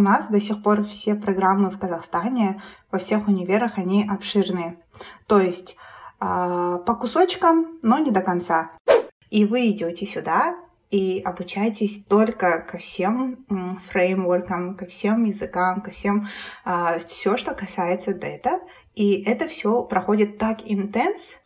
[0.00, 4.78] у нас до сих пор все программы в Казахстане, во всех универах, они обширные.
[5.26, 5.76] То есть
[6.20, 8.70] э, по кусочкам, но не до конца.
[9.28, 10.56] И вы идете сюда
[10.90, 13.44] и обучаетесь только ко всем
[13.90, 16.26] фреймворкам, ко всем языкам, ко всем э,
[16.64, 18.60] а, все, что касается дата.
[18.94, 21.42] И это все проходит так интенс.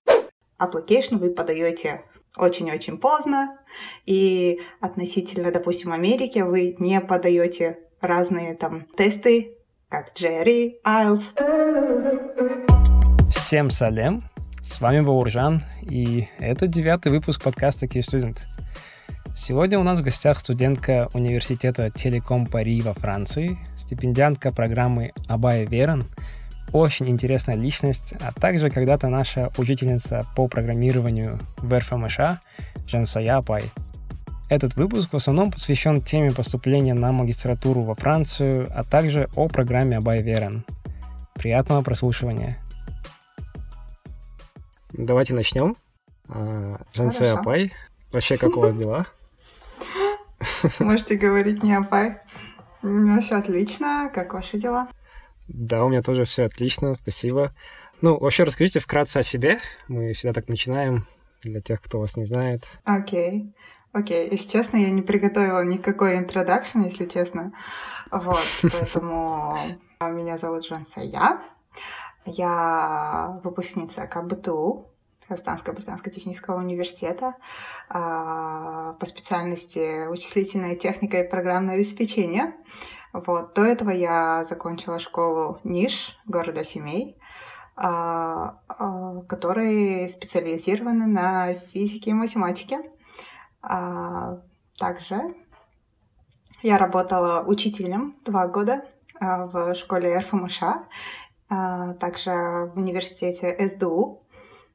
[0.60, 2.04] Application вы подаете
[2.36, 3.58] очень-очень поздно,
[4.06, 9.56] и относительно, допустим, Америки вы не подаете разные там тесты,
[9.88, 11.24] как Джерри, IELTS.
[13.30, 14.22] Всем салем,
[14.62, 18.38] с вами Бауржан, и это девятый выпуск подкаста Key Student.
[19.34, 26.04] Сегодня у нас в гостях студентка университета Телеком Пари во Франции, стипендиантка программы Абая Веран—
[26.72, 32.18] очень интересная личность, а также когда-то наша учительница по программированию в РФМШ
[32.86, 33.62] Жансая Пай.
[34.50, 39.96] Этот выпуск в основном посвящен теме поступления на магистратуру во Францию, а также о программе
[39.96, 40.64] Абай Верен.
[41.34, 42.58] Приятного прослушивания.
[44.92, 45.74] Давайте начнем.
[46.28, 47.72] А, Жансая Пай,
[48.12, 49.06] вообще как у вас дела?
[50.78, 52.18] Можете говорить не Апай.
[52.82, 54.10] У меня все отлично.
[54.14, 54.88] Как ваши дела?
[55.48, 57.50] Да, у меня тоже все отлично, спасибо.
[58.02, 59.58] Ну, вообще расскажите вкратце о себе.
[59.88, 61.04] Мы всегда так начинаем
[61.42, 62.66] для тех, кто вас не знает.
[62.84, 63.42] Окей.
[63.42, 63.52] Okay.
[63.94, 64.32] Окей, okay.
[64.32, 67.52] если честно, я не приготовила никакой интродакшн, если честно.
[68.10, 69.56] Вот, поэтому
[70.00, 71.38] меня зовут Жансая.
[72.26, 74.90] Я выпускница КБТУ,
[75.28, 77.34] Казахстанского британско-технического университета
[77.88, 82.52] а, по специальности вычислительная техника и программное обеспечение.
[83.12, 83.54] Вот.
[83.54, 87.16] До этого я закончила школу НИШ города Семей,
[87.76, 88.58] а,
[89.28, 92.80] которые специализированы на физике и математике.
[93.66, 94.38] А,
[94.78, 95.34] также
[96.62, 98.84] я работала учителем два года
[99.20, 100.60] в школе РФМШ,
[102.00, 104.24] также в университете СДУ.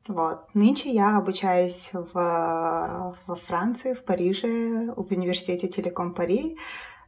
[0.07, 0.47] Вот.
[0.55, 6.57] Нынче я обучаюсь в, во Франции, в Париже, в университете Телеком Пари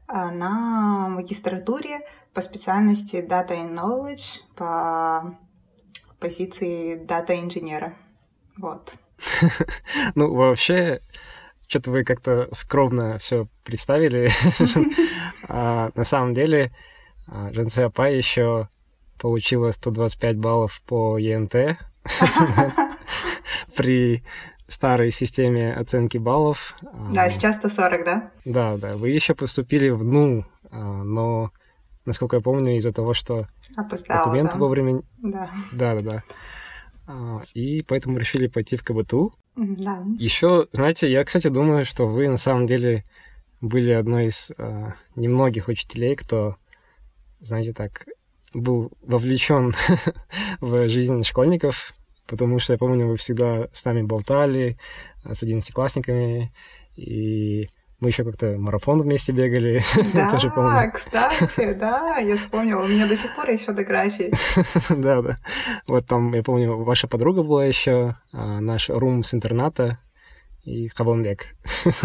[0.08, 2.02] а, на магистратуре
[2.34, 5.36] по специальности Data and Knowledge по
[6.20, 7.96] позиции дата-инженера.
[8.58, 8.94] Вот.
[10.16, 11.02] Ну, вообще,
[11.72, 14.30] что-то вы как-то скромно все представили.
[15.48, 16.70] а, на самом деле,
[17.52, 18.68] Женция Пай еще
[19.18, 21.56] получила 125 баллов по ЕНТ
[23.78, 24.22] при
[24.68, 26.76] старой системе оценки баллов.
[27.14, 28.32] Да, сейчас 140, да?
[28.44, 28.98] Да, да.
[28.98, 31.52] Вы еще поступили в НУ, а, но,
[32.06, 34.60] насколько я помню, из-за того, что Опоздала, документы да.
[34.60, 35.02] вовремя...
[35.20, 35.50] Да.
[35.72, 36.24] Да, да, да.
[37.12, 39.34] А, и поэтому решили пойти в КБТУ.
[39.56, 40.04] Да.
[40.18, 43.04] Еще, знаете, я, кстати, думаю, что вы на самом деле
[43.60, 46.56] были одной из а, немногих учителей, кто,
[47.42, 48.06] знаете, так
[48.54, 49.74] был вовлечен
[50.62, 51.94] в жизнь школьников,
[52.28, 54.78] потому что я помню, вы всегда с нами болтали,
[55.26, 56.54] э, с одиннадцатиклассниками,
[56.96, 57.68] и
[58.02, 59.82] мы еще как-то марафон вместе бегали.
[60.14, 60.92] Да, тоже помню.
[60.92, 62.84] кстати, да, я вспомнила.
[62.84, 64.34] У меня до сих пор есть фотографии.
[64.90, 65.36] да, да.
[65.88, 70.00] Вот там, я помню, ваша подруга была еще, а, наш рум с интерната
[70.64, 71.46] и Хабламбек.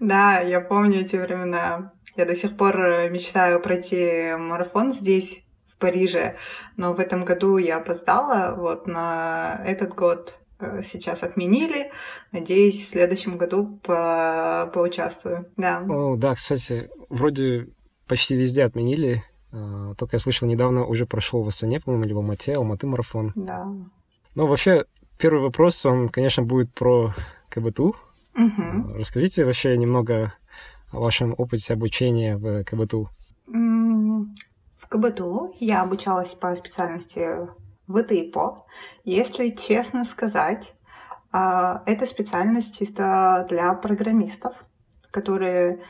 [0.00, 1.92] да, я помню эти времена.
[2.16, 5.44] Я до сих пор э, мечтаю пройти марафон здесь,
[5.74, 6.36] в Париже,
[6.76, 10.38] но в этом году я опоздала, вот на этот год
[10.84, 11.90] сейчас отменили.
[12.32, 15.46] Надеюсь, в следующем году по поучаствую.
[15.56, 15.84] Да.
[15.88, 17.68] О, да, кстати, вроде
[18.06, 19.22] почти везде отменили.
[19.52, 23.32] А, только я слышал, недавно уже прошел в Астане, по-моему, или в Алмате, Алматы марафон.
[23.34, 23.66] Да.
[24.34, 24.84] Ну, вообще,
[25.18, 27.14] первый вопрос, он, конечно, будет про
[27.50, 27.94] КБТУ.
[28.36, 28.98] Угу.
[28.98, 30.34] Расскажите вообще немного
[30.90, 33.08] о вашем опыте обучения в КБТУ.
[33.46, 37.48] В КБТУ я обучалась по специальности
[37.88, 38.66] ВТИПО.
[39.04, 40.74] Если честно сказать,
[41.32, 44.54] а, это специальность чисто для программистов,
[45.10, 45.82] которые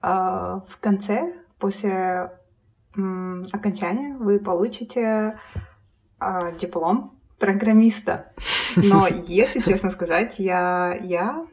[0.00, 2.32] а, в конце, после
[3.52, 5.38] окончания, вы получите
[6.18, 8.32] а, диплом программиста.
[8.76, 11.46] Но, если честно сказать, я, я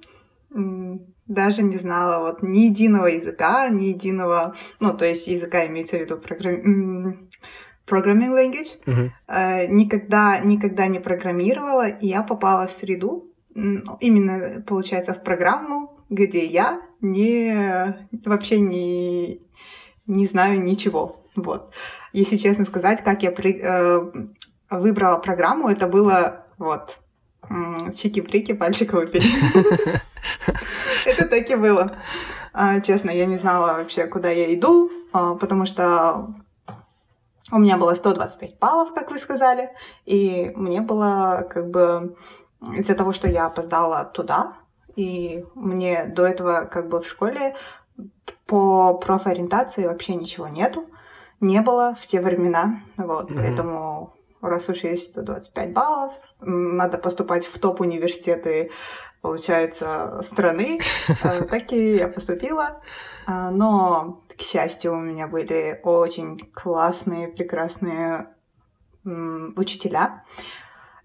[1.28, 6.00] даже не знала вот ни единого языка, ни единого, ну, то есть языка имеется в
[6.00, 7.30] виду программ...
[7.88, 9.10] programming language, uh-huh.
[9.28, 16.46] э, никогда, никогда не программировала, и я попала в среду, именно, получается, в программу, где
[16.46, 17.96] я не,
[18.26, 19.42] вообще не,
[20.06, 21.24] не знаю ничего.
[21.36, 21.74] Вот.
[22.14, 24.12] Если честно сказать, как я при, э,
[24.70, 27.00] выбрала программу, это было вот
[27.96, 29.26] чики-прики, пальчиковый перед.
[31.06, 31.96] Это так и было.
[32.54, 36.34] А, честно, я не знала вообще, куда я иду, а, потому что
[37.52, 39.70] у меня было 125 баллов, как вы сказали,
[40.06, 42.16] и мне было как бы
[42.74, 44.54] из-за того, что я опоздала туда,
[44.96, 47.56] и мне до этого как бы в школе
[48.46, 50.86] по профориентации вообще ничего нету,
[51.40, 53.36] не было в те времена, вот, mm-hmm.
[53.36, 58.72] поэтому раз уж есть 125 баллов, надо поступать в топ-университеты,
[59.22, 60.80] получается, страны.
[61.24, 62.82] Э, так и я поступила.
[63.26, 68.30] А, но, к счастью, у меня были очень классные, прекрасные
[69.56, 70.24] учителя.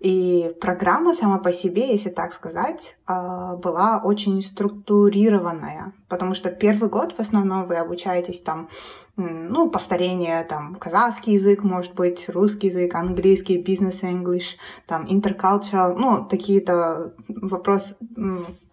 [0.02, 6.90] И программа сама по себе, если так сказать, а, была очень структурированная, потому что первый
[6.90, 8.68] год в основном вы обучаетесь там,
[9.16, 14.56] ну, повторение, там, казахский язык, может быть, русский язык, английский, бизнес-english,
[14.88, 17.94] там, intercultural, ну, такие-то вопросы,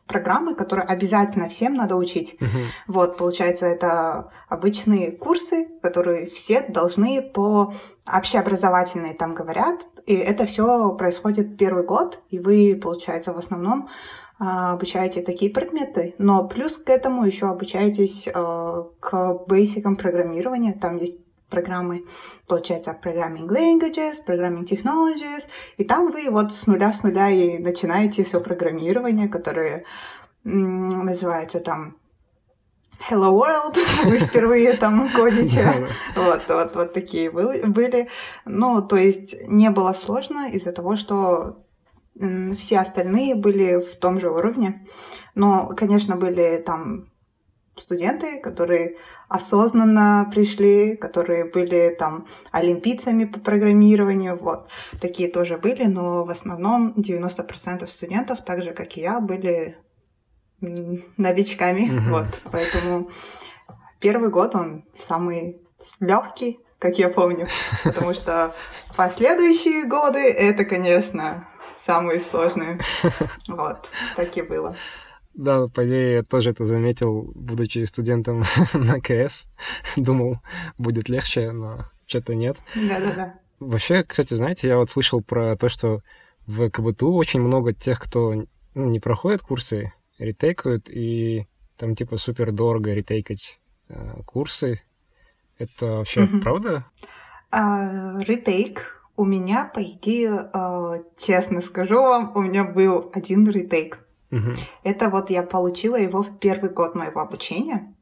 [0.10, 2.36] программы, которые обязательно всем надо учить.
[2.40, 2.66] Uh-huh.
[2.88, 7.74] Вот, получается, это обычные курсы, которые все должны по
[8.12, 13.88] общеобразовательные там говорят, и это все происходит первый год, и вы, получается, в основном
[14.40, 20.98] а, обучаете такие предметы, но плюс к этому еще обучаетесь э, к бейсикам программирования, там
[20.98, 21.20] есть
[21.50, 22.06] программы,
[22.48, 25.48] получается, Programming Languages, Programming Technologies,
[25.78, 29.86] и там вы вот с нуля с нуля и начинаете все программирование, которое
[30.44, 31.98] называется там
[33.10, 35.88] Hello World, вы впервые там кодите.
[36.16, 38.10] Вот, вот, вот такие были.
[38.46, 41.66] Ну, то есть не было сложно из-за того, что
[42.58, 44.86] все остальные были в том же уровне.
[45.36, 47.09] Но, конечно, были там
[47.80, 48.98] студенты, которые
[49.28, 54.70] осознанно пришли, которые были там олимпийцами по программированию, вот.
[55.02, 59.78] Такие тоже были, но в основном 90% студентов, так же, как и я, были
[60.62, 62.10] новичками, угу.
[62.10, 62.42] вот.
[62.52, 63.10] Поэтому
[64.00, 65.62] первый год он самый
[66.00, 67.48] легкий, как я помню,
[67.84, 68.54] потому что
[68.96, 72.80] последующие годы это, конечно, самые сложные.
[73.48, 74.76] Вот, так и было.
[75.40, 78.44] Да, по идее, я тоже это заметил, будучи студентом
[78.74, 79.48] на КС.
[79.96, 80.40] Думал,
[80.78, 82.58] будет легче, но что-то нет.
[82.76, 83.40] Да-да-да.
[83.62, 86.02] Вообще, кстати, знаете, я вот слышал про то, что
[86.46, 91.48] в КБТУ очень много тех, кто ну, не проходит курсы, ретейкают, и
[91.78, 94.82] там типа супер дорого ретейкать э, курсы.
[95.58, 96.42] Это вообще mm-hmm.
[96.42, 96.86] правда?
[97.50, 104.06] Uh, ретейк у меня, по идее, uh, честно скажу вам, у меня был один ретейк.
[104.84, 107.94] Это вот я получила его в первый год моего обучения.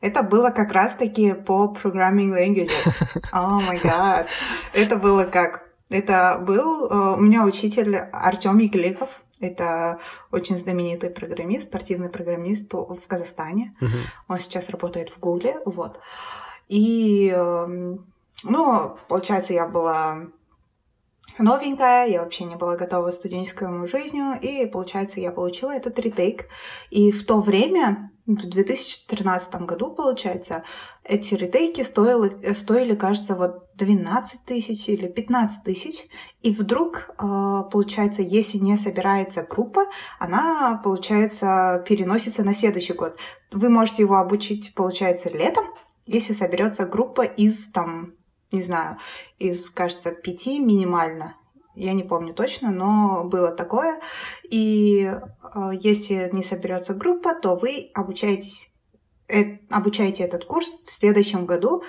[0.00, 2.70] Это было как раз-таки по programming languages.
[3.32, 4.28] О май гад.
[4.72, 5.64] Это было как?
[5.90, 9.22] Это был uh, у меня учитель Артем Игликов.
[9.40, 9.98] Это
[10.30, 13.74] очень знаменитый программист, спортивный программист в Казахстане.
[13.80, 13.88] Uh-huh.
[14.28, 16.00] Он сейчас работает в Гугле, вот.
[16.68, 18.06] И, эм,
[18.44, 20.28] ну, получается, я была
[21.38, 26.46] новенькая, я вообще не была готова к студенческому жизнью, и, получается, я получила этот ретейк.
[26.90, 30.64] И в то время, в 2013 году, получается,
[31.02, 36.06] эти ретейки стоили, стоили кажется, вот 12 тысяч или 15 тысяч,
[36.42, 39.86] и вдруг, а, получается, если не собирается группа,
[40.18, 43.18] она, получается, переносится на следующий год.
[43.52, 45.64] Вы можете его обучить, получается, летом,
[46.06, 48.14] если соберется группа из там
[48.54, 48.98] не знаю,
[49.38, 51.36] из, кажется, пяти минимально.
[51.74, 54.00] Я не помню точно, но было такое.
[54.48, 58.70] И э, если не соберется группа, то вы обучаетесь,
[59.28, 61.82] э, обучаете этот курс в следующем году,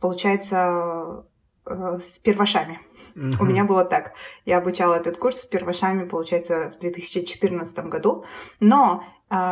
[0.00, 1.24] получается,
[1.64, 2.80] э, с первошами.
[3.14, 3.36] Uh-huh.
[3.40, 4.14] У меня было так.
[4.44, 8.24] Я обучала этот курс с первошами, получается, в 2014 году.
[8.58, 9.04] Но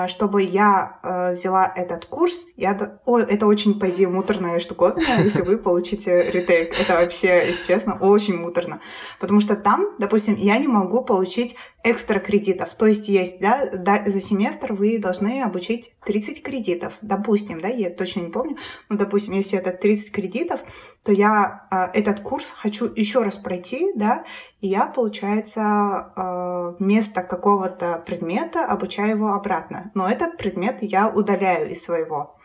[0.09, 2.99] чтобы я э, взяла этот курс, я...
[3.05, 6.79] Ой, это очень, по идее, муторная штуковина, если вы получите ретейк.
[6.81, 8.81] Это вообще, если честно, очень муторно.
[9.21, 12.75] Потому что там, допустим, я не могу получить экстра кредитов.
[12.75, 16.95] То есть есть, да, да, за семестр вы должны обучить 30 кредитов.
[17.03, 18.57] Допустим, да, я точно не помню,
[18.89, 20.61] но, допустим, если это 30 кредитов,
[21.07, 24.25] то я э, этот курс хочу еще раз пройти, да,
[24.61, 29.93] и я, получается, э, вместо какого-то предмета обучаю его обратно.
[29.95, 32.37] Но этот предмет я удаляю из своего.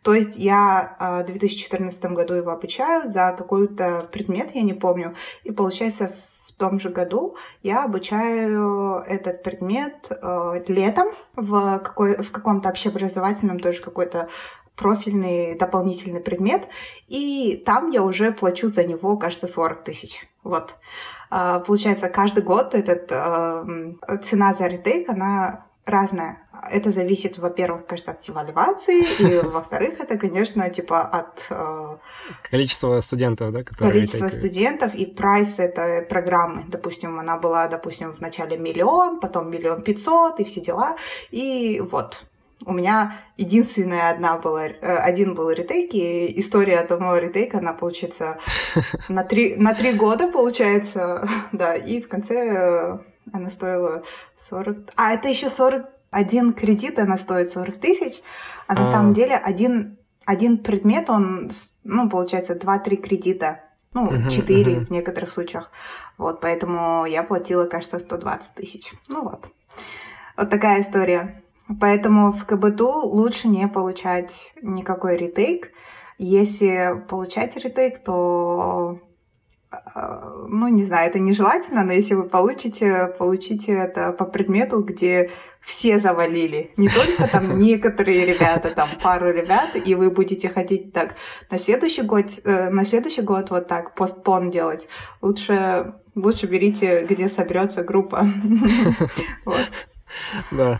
[0.00, 5.14] То есть я э, в 2014 году его обучаю за какой-то предмет, я не помню,
[5.44, 6.10] и получается
[6.48, 13.60] в том же году я обучаю этот предмет э, летом в, какой, в каком-то общеобразовательном
[13.60, 14.30] тоже какой-то
[14.76, 16.68] профильный дополнительный предмет,
[17.08, 20.28] и там я уже плачу за него, кажется, 40 тысяч.
[20.44, 20.76] Вот.
[21.30, 23.08] А, получается, каждый год этот,
[24.24, 26.42] цена за ретейк, она разное.
[26.70, 31.46] Это зависит, во-первых, кажется, от эвалюации, и, во-вторых, это, конечно, типа от...
[31.50, 31.96] Э,
[32.50, 33.62] Количества студентов, да?
[33.62, 36.64] Количество студентов и прайс этой программы.
[36.68, 40.96] Допустим, она была, допустим, в начале миллион, потом миллион пятьсот и все дела.
[41.30, 42.24] И вот,
[42.64, 48.38] у меня единственная одна была, э, один был ретейк, и история одного ретейка, она получается
[49.08, 52.98] на три, на три года, получается, да, и в конце э,
[53.32, 54.04] она стоила
[54.36, 54.92] 40...
[54.96, 58.22] А, это еще 41 кредит, она стоит 40 тысяч,
[58.66, 58.86] а на а.
[58.86, 61.50] самом деле один, один предмет, он,
[61.84, 63.60] ну, получается, 2-3 кредита,
[63.92, 65.70] ну, 4 uh-huh, в некоторых случаях.
[66.18, 68.92] Вот, поэтому я платила, кажется, 120 тысяч.
[69.08, 69.48] Ну вот.
[70.36, 71.42] Вот такая история.
[71.80, 75.72] Поэтому в КБТУ лучше не получать никакой ретейк.
[76.18, 79.00] Если получать ретейк, то
[79.72, 79.76] э,
[80.48, 85.30] ну, не знаю, это нежелательно, но если вы получите, получите это по предмету, где
[85.60, 86.70] все завалили.
[86.76, 91.16] Не только там некоторые ребята, там пару ребят, и вы будете хотеть так
[91.50, 94.88] на следующий год, э, на следующий год вот так постпон делать.
[95.20, 98.28] Лучше, лучше берите, где соберется группа.
[100.50, 100.78] Да.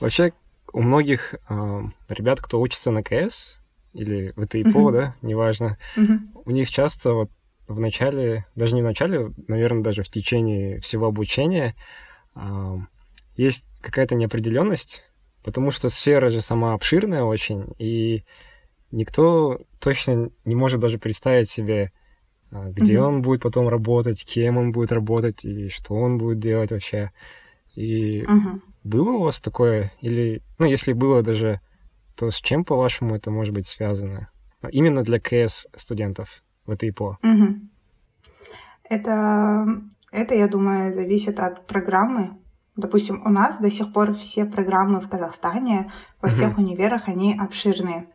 [0.00, 0.32] Вообще,
[0.72, 3.58] у многих э, ребят, кто учится на КС
[3.92, 4.92] или в ИТИПО, mm-hmm.
[4.92, 6.42] да, неважно, mm-hmm.
[6.44, 7.30] у них часто вот
[7.66, 11.74] в начале, даже не в начале, наверное, даже в течение всего обучения
[12.34, 12.76] э,
[13.36, 15.02] есть какая-то неопределенность,
[15.42, 18.24] потому что сфера же сама обширная очень, и
[18.90, 21.92] никто точно не может даже представить себе,
[22.50, 23.06] где mm-hmm.
[23.06, 27.10] он будет потом работать, кем он будет работать и что он будет делать вообще.
[27.74, 28.60] И mm-hmm.
[28.86, 29.90] Было у вас такое?
[30.00, 31.60] Или, ну, если было даже,
[32.14, 34.30] то с чем, по-вашему, это может быть связано?
[34.70, 37.18] Именно для КС студентов в этой ИПО.
[37.20, 37.46] Угу.
[38.88, 39.66] Это,
[40.12, 42.38] это, я думаю, зависит от программы.
[42.76, 45.90] Допустим, у нас до сих пор все программы в Казахстане,
[46.22, 46.62] во всех угу.
[46.62, 48.06] универах, они обширные.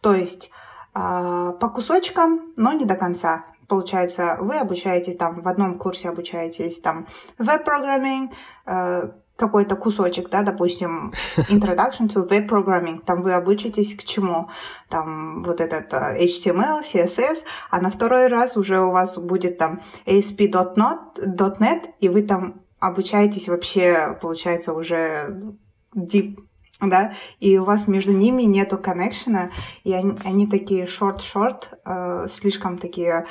[0.00, 0.52] То есть
[0.94, 3.46] э, по кусочкам, но не до конца.
[3.66, 7.08] Получается, вы обучаетесь там, в одном курсе обучаетесь там
[7.38, 8.32] веб-программинг,
[8.66, 9.10] э,
[9.40, 14.50] какой-то кусочек, да, допустим, Introduction to Web Programming, там вы обучитесь к чему,
[14.88, 17.38] там вот этот э, HTML, CSS,
[17.70, 24.18] а на второй раз уже у вас будет там ASP.NET, и вы там обучаетесь вообще,
[24.20, 25.56] получается, уже
[25.96, 26.36] deep,
[26.80, 29.50] да, и у вас между ними нету коннекшена,
[29.84, 33.24] и они, они такие short-short, э, слишком такие э,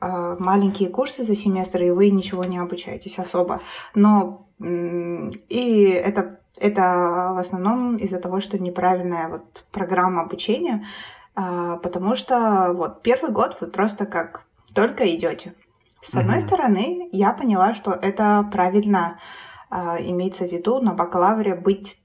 [0.00, 3.60] маленькие курсы за семестр, и вы ничего не обучаетесь особо.
[3.94, 10.84] Но и это, это в основном из-за того, что неправильная вот программа обучения,
[11.34, 15.54] а, потому что вот первый год вы просто как только идете.
[16.02, 16.40] С одной mm-hmm.
[16.40, 19.20] стороны, я поняла, что это правильно
[19.70, 22.00] а, имеется в виду на бакалавре быть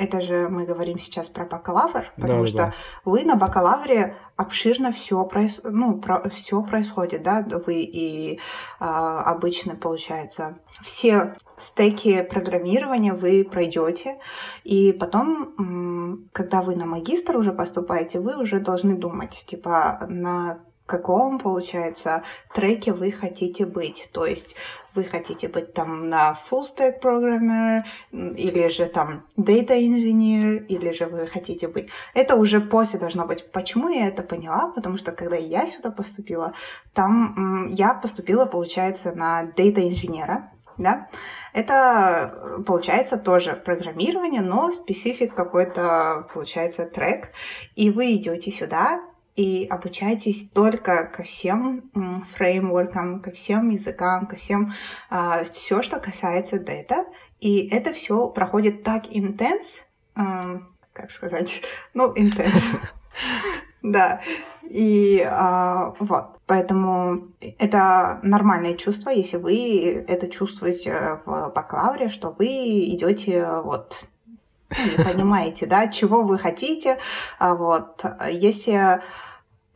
[0.00, 2.72] это же мы говорим сейчас про бакалавр, потому да, что да.
[3.04, 5.60] вы на бакалавре обширно все, проис...
[5.62, 6.28] ну, про...
[6.30, 8.38] все происходит, да, вы и э,
[8.80, 14.18] обычно, получается, все стеки программирования вы пройдете,
[14.64, 21.38] и потом, когда вы на магистр уже поступаете, вы уже должны думать, типа, на каком,
[21.38, 22.22] получается,
[22.54, 24.10] треке вы хотите быть.
[24.12, 24.56] То есть
[24.94, 27.82] вы хотите быть там на full stack programmer,
[28.12, 31.88] или же там data engineer, или же вы хотите быть...
[32.14, 33.50] Это уже после должно быть.
[33.52, 34.72] Почему я это поняла?
[34.74, 36.54] Потому что когда я сюда поступила,
[36.92, 41.08] там я поступила, получается, на data инженера, да,
[41.52, 47.28] это получается тоже программирование, но специфик какой-то, получается, трек,
[47.76, 49.00] и вы идете сюда,
[49.36, 51.90] и обучайтесь только ко всем
[52.34, 54.72] фреймворкам, ко всем языкам, ко всем
[55.08, 57.06] а, все, что касается дата.
[57.40, 60.60] И это все проходит так интенс, а,
[60.92, 61.62] как сказать,
[61.94, 62.54] ну, интенс.
[63.82, 64.20] Да.
[64.62, 66.38] И а, вот.
[66.46, 72.46] Поэтому это нормальное чувство, если вы это чувствуете в бакалавре, что вы
[72.90, 74.09] идете вот
[74.96, 76.98] понимаете, да, чего вы хотите.
[77.38, 78.04] А вот.
[78.30, 79.02] Если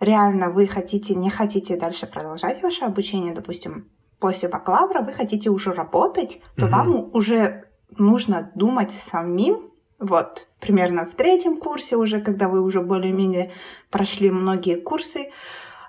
[0.00, 5.72] реально вы хотите, не хотите дальше продолжать ваше обучение, допустим, после бакалавра вы хотите уже
[5.72, 6.74] работать, то угу.
[6.74, 13.52] вам уже нужно думать самим, вот, примерно в третьем курсе уже, когда вы уже более-менее
[13.90, 15.28] прошли многие курсы, э,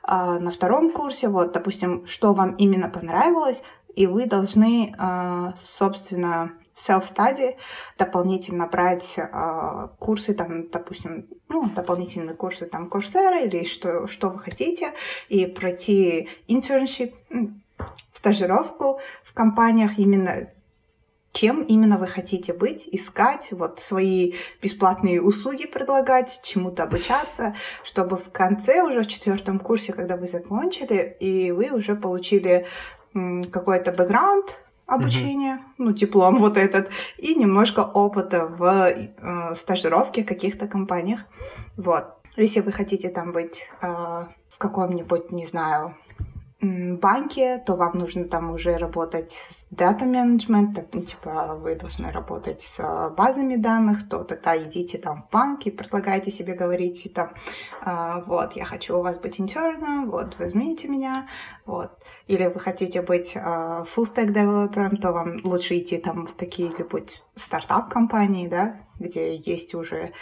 [0.05, 3.63] на втором курсе, вот, допустим, что вам именно понравилось,
[3.95, 7.55] и вы должны, э, собственно, self-study,
[7.97, 14.39] дополнительно брать э, курсы, там, допустим, ну, дополнительные курсы, там, Coursera или что, что вы
[14.39, 14.93] хотите,
[15.29, 17.13] и пройти internship,
[18.13, 20.49] стажировку в компаниях именно
[21.31, 28.31] кем именно вы хотите быть, искать, вот свои бесплатные услуги предлагать, чему-то обучаться, чтобы в
[28.31, 32.67] конце уже в четвертом курсе, когда вы закончили, и вы уже получили
[33.51, 35.73] какой-то бэкграунд, обучение, mm-hmm.
[35.77, 41.25] ну, диплом вот этот, и немножко опыта в э, стажировке в каких-то компаниях.
[41.77, 42.05] Вот.
[42.37, 45.95] Если вы хотите там быть э, в каком-нибудь, не знаю,
[46.61, 53.09] банке, то вам нужно там уже работать с дата менеджмент, типа вы должны работать с
[53.17, 57.33] базами данных, то тогда идите там в банк и предлагайте себе, говорите там,
[57.81, 61.27] а, вот, я хочу у вас быть интерном, вот, возьмите меня,
[61.65, 61.91] вот.
[62.27, 66.35] Или вы хотите быть а, full stack developer ом, то вам лучше идти там в
[66.35, 70.13] какие-нибудь стартап-компании, да, где есть уже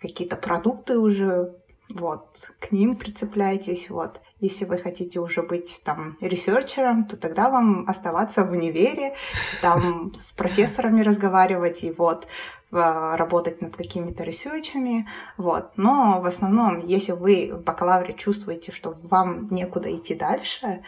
[0.00, 1.54] какие-то продукты уже
[1.88, 4.20] вот, к ним прицепляйтесь, вот.
[4.38, 9.14] Если вы хотите уже быть там researcher ом, то тогда вам оставаться в универе,
[9.62, 12.26] там с профессорами разговаривать и вот
[12.70, 15.70] работать над какими-то ресерчами, вот.
[15.76, 20.82] Но в основном, если вы в бакалавре чувствуете, что вам некуда идти дальше,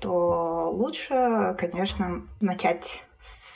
[0.00, 3.53] то лучше, конечно, начать с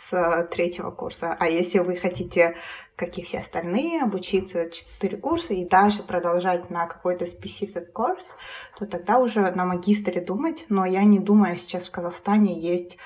[0.50, 1.36] третьего курса.
[1.38, 2.56] А если вы хотите
[2.98, 8.34] как и все остальные, обучиться 4 курса и даже продолжать на какой-то specific курс,
[8.76, 10.66] то тогда уже на магистре думать.
[10.68, 12.98] Но я не думаю, сейчас в Казахстане есть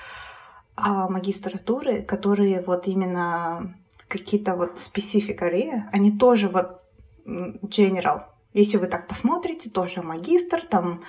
[0.75, 3.75] а, магистратуры, которые вот именно
[4.07, 6.81] какие-то вот specific area, они тоже вот
[7.25, 8.23] general.
[8.53, 11.03] Если вы так посмотрите, тоже магистр, там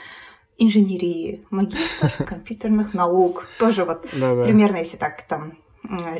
[0.59, 5.55] инженерии, магистр компьютерных наук, тоже вот примерно, если так там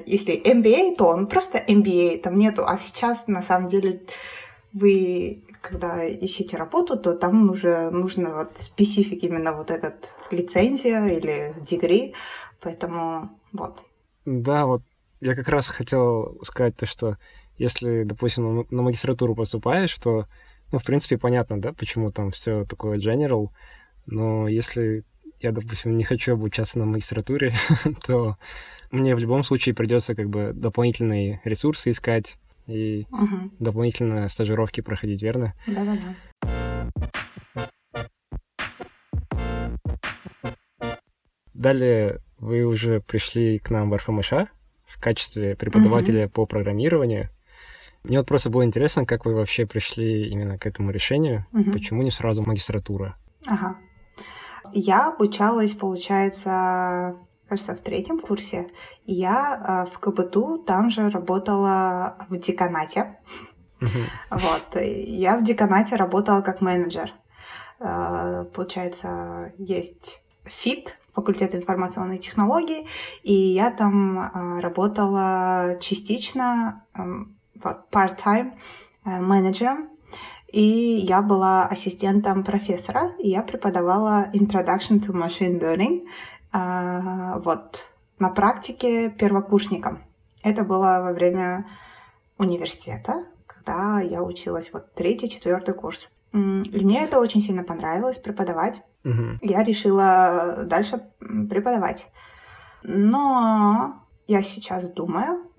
[0.07, 2.67] если MBA, то он просто MBA, там нету.
[2.67, 4.03] А сейчас, на самом деле,
[4.73, 11.55] вы, когда ищете работу, то там уже нужно вот специфик именно вот этот лицензия или
[11.67, 12.15] дегри,
[12.61, 13.83] поэтому вот.
[14.25, 14.83] Да, вот
[15.21, 17.17] я как раз хотел сказать то, что
[17.57, 20.27] если, допустим, на магистратуру поступаешь, то,
[20.73, 23.49] ну, в принципе, понятно, да, почему там все такое general,
[24.07, 25.05] но если
[25.45, 27.53] я, допустим, не хочу обучаться на магистратуре,
[28.07, 28.39] то
[28.91, 33.51] мне в любом случае придется как бы дополнительные ресурсы искать и угу.
[33.59, 35.53] дополнительно стажировки проходить, верно?
[35.67, 36.91] Да-да-да.
[41.53, 44.33] Далее вы уже пришли к нам в РФМШ
[44.87, 46.33] в качестве преподавателя угу.
[46.33, 47.29] по программированию.
[48.03, 51.71] Мне вот просто было интересно, как вы вообще пришли именно к этому решению, угу.
[51.73, 53.17] почему не сразу магистратура?
[53.47, 53.77] Ага.
[54.77, 57.17] Я обучалась, получается,
[57.49, 58.67] кажется, в третьем курсе.
[59.07, 63.19] Я э, в КБТУ там же работала в деканате.
[64.31, 64.83] Вот.
[64.83, 67.13] Я в деканате работала как менеджер.
[67.79, 72.89] Э, получается, есть ФИТ, факультет информационной технологии,
[73.23, 78.55] и я там э, работала частично, эм, вот, part-time
[79.05, 79.94] менеджером
[80.55, 86.07] и я была ассистентом профессора, и я преподавала Introduction to Machine Learning
[86.53, 87.89] а, вот,
[88.21, 90.05] на практике первокурсникам.
[90.45, 91.67] Это было во время
[92.39, 96.09] университета, когда я училась вот третий, четвертый курс.
[96.33, 96.37] И
[96.85, 98.81] мне это очень сильно понравилось преподавать.
[99.05, 99.39] Угу.
[99.43, 101.01] Я решила дальше
[101.51, 102.07] преподавать.
[102.85, 105.51] Но я сейчас думаю,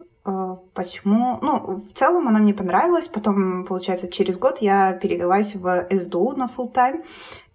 [0.73, 1.39] почему?
[1.41, 3.07] Ну, в целом она мне понравилась.
[3.07, 7.03] Потом, получается, через год я перевелась в СДУ на full time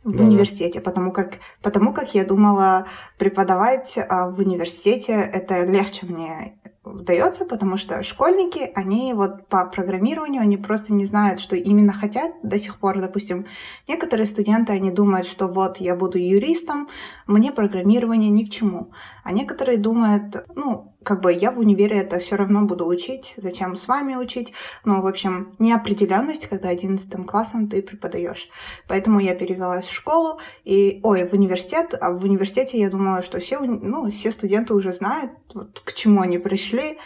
[0.04, 0.24] в да.
[0.24, 2.87] университете, потому как, потому как я думала
[3.18, 10.40] преподавать а, в университете это легче мне удается, потому что школьники, они вот по программированию,
[10.40, 13.00] они просто не знают, что именно хотят до сих пор.
[13.00, 13.46] Допустим,
[13.87, 16.88] некоторые студенты, они думают, что вот я буду юристом,
[17.26, 18.92] мне программирование ни к чему.
[19.22, 23.77] А некоторые думают, ну, как бы я в универе это все равно буду учить, зачем
[23.77, 24.53] с вами учить.
[24.85, 28.49] Ну, в общем, неопределенность, когда 11 классом ты преподаешь.
[28.87, 31.95] Поэтому я перевелась в школу и, ой, в университет.
[32.01, 36.21] А в университете я думала, что все, ну, все студенты уже знают, вот, к чему
[36.21, 36.99] они пришли,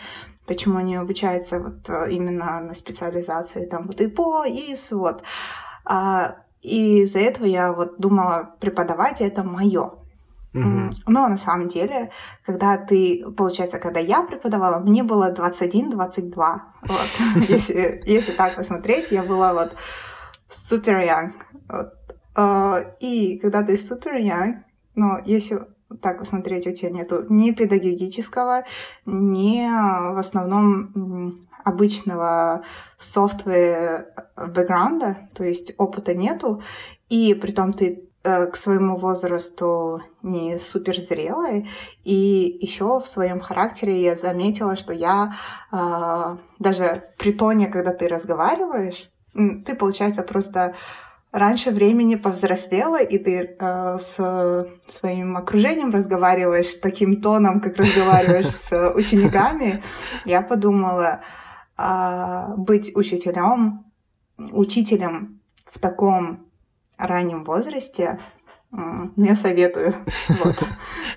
[0.46, 5.22] почему они обучаются вот э, именно на специализации, там, вот ИПО, ИС, вот.
[5.84, 10.03] А, и из-за этого я вот думала, преподавать это мое.
[10.54, 12.10] Но на самом деле,
[12.46, 16.60] когда ты, получается, когда я преподавала, мне было 21-22.
[16.82, 16.98] Вот.
[17.48, 19.76] если, если так посмотреть, я была вот
[20.48, 21.32] супер young.
[21.68, 21.92] Вот.
[22.36, 24.62] А, и когда ты супер young,
[24.94, 25.60] но если
[26.00, 28.64] так посмотреть, у тебя нету ни педагогического,
[29.06, 32.62] ни в основном обычного
[32.98, 36.62] софтвера бэкграунда, то есть опыта нету,
[37.08, 41.68] и при том ты к своему возрасту не супер зрелой,
[42.04, 45.36] и еще в своем характере я заметила, что я
[45.70, 50.74] э, даже при тоне, когда ты разговариваешь, ты, получается, просто
[51.32, 58.92] раньше времени повзрослела, и ты э, с своим окружением разговариваешь таким тоном, как разговариваешь с
[58.94, 59.82] учениками,
[60.24, 61.20] я подумала,
[61.76, 63.84] э, быть учителем,
[64.38, 66.46] учителем в таком
[66.98, 68.18] раннем возрасте
[69.16, 69.94] не советую.
[70.44, 70.56] Вот.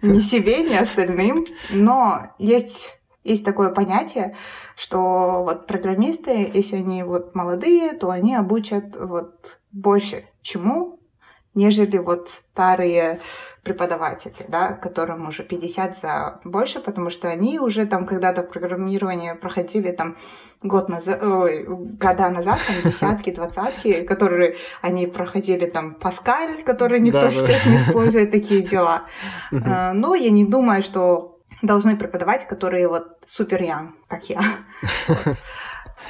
[0.02, 1.46] Ни себе, ни остальным.
[1.72, 4.36] Но есть, есть такое понятие,
[4.76, 11.00] что вот программисты, если они вот молодые, то они обучат вот больше чему,
[11.56, 13.20] нежели вот старые
[13.67, 19.91] преподаватели, да, которым уже 50 за больше, потому что они уже там когда-то программирование проходили
[19.91, 20.15] там
[20.63, 27.19] год назад, ой, года назад, там десятки, двадцатки, которые они проходили там Паскаль, который никто
[27.19, 27.69] да, сейчас да.
[27.69, 29.01] не использует, такие дела.
[29.51, 34.41] А, но я не думаю, что должны преподавать, которые вот супер ян, как я.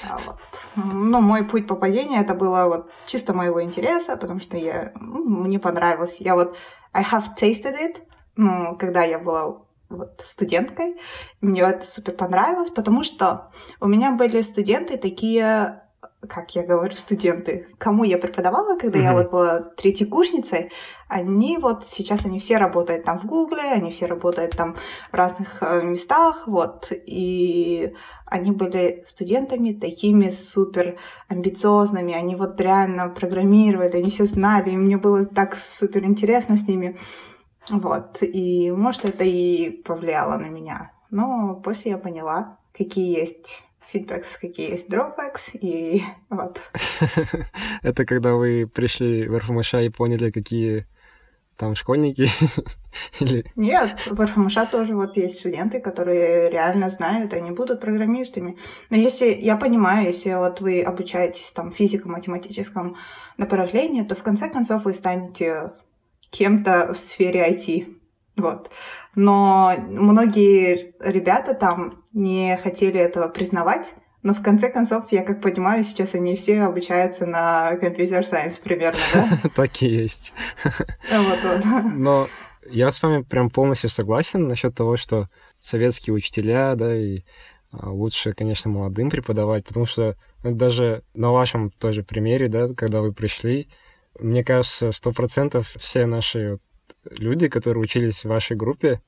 [0.04, 0.38] А вот.
[0.76, 5.60] Ну, мой путь попадения это было вот чисто моего интереса, потому что я, ну, мне
[5.60, 6.18] понравилось.
[6.20, 6.56] Я вот
[6.98, 8.02] I have tasted it,
[8.36, 10.98] ну, когда я была вот студенткой.
[11.42, 15.84] Мне это супер понравилось, потому что у меня были студенты такие
[16.26, 19.04] как я говорю, студенты, кому я преподавала, когда mm-hmm.
[19.04, 20.72] я вот была третьей курсницей,
[21.08, 24.76] они вот сейчас они все работают там в Гугле, они все работают там
[25.12, 27.94] в разных э, местах, вот, и
[28.26, 34.98] они были студентами такими супер амбициозными, они вот реально программировали, они все знали, и мне
[34.98, 36.98] было так супер интересно с ними,
[37.70, 44.38] вот, и может это и повлияло на меня, но после я поняла, какие есть Feedbacks,
[44.40, 46.62] какие есть Dropbacks, и вот.
[47.82, 50.86] Это когда вы пришли в РФМШ и поняли, какие
[51.58, 52.30] там школьники?
[53.20, 53.46] Или...
[53.56, 58.58] Нет, в РФМШ тоже вот есть студенты, которые реально знают, они будут программистами.
[58.90, 62.98] Но если, я понимаю, если вот вы обучаетесь там физико-математическом
[63.38, 65.72] направлении, то в конце концов вы станете
[66.30, 67.97] кем-то в сфере IT.
[68.38, 68.72] Вот.
[69.16, 75.84] Но многие ребята там не хотели этого признавать, но в конце концов, я как понимаю,
[75.84, 79.28] сейчас они все обучаются на компьютер сайенс примерно, да?
[79.56, 80.34] Так и есть.
[80.64, 81.84] Вот, вот.
[81.94, 82.28] Но
[82.70, 87.22] я с вами прям полностью согласен насчет того, что советские учителя, да, и
[87.72, 93.14] а, лучше, конечно, молодым преподавать, потому что даже на вашем тоже примере, да, когда вы
[93.14, 93.70] пришли,
[94.20, 96.60] мне кажется, сто процентов все наши
[97.18, 99.02] люди, которые учились в вашей группе,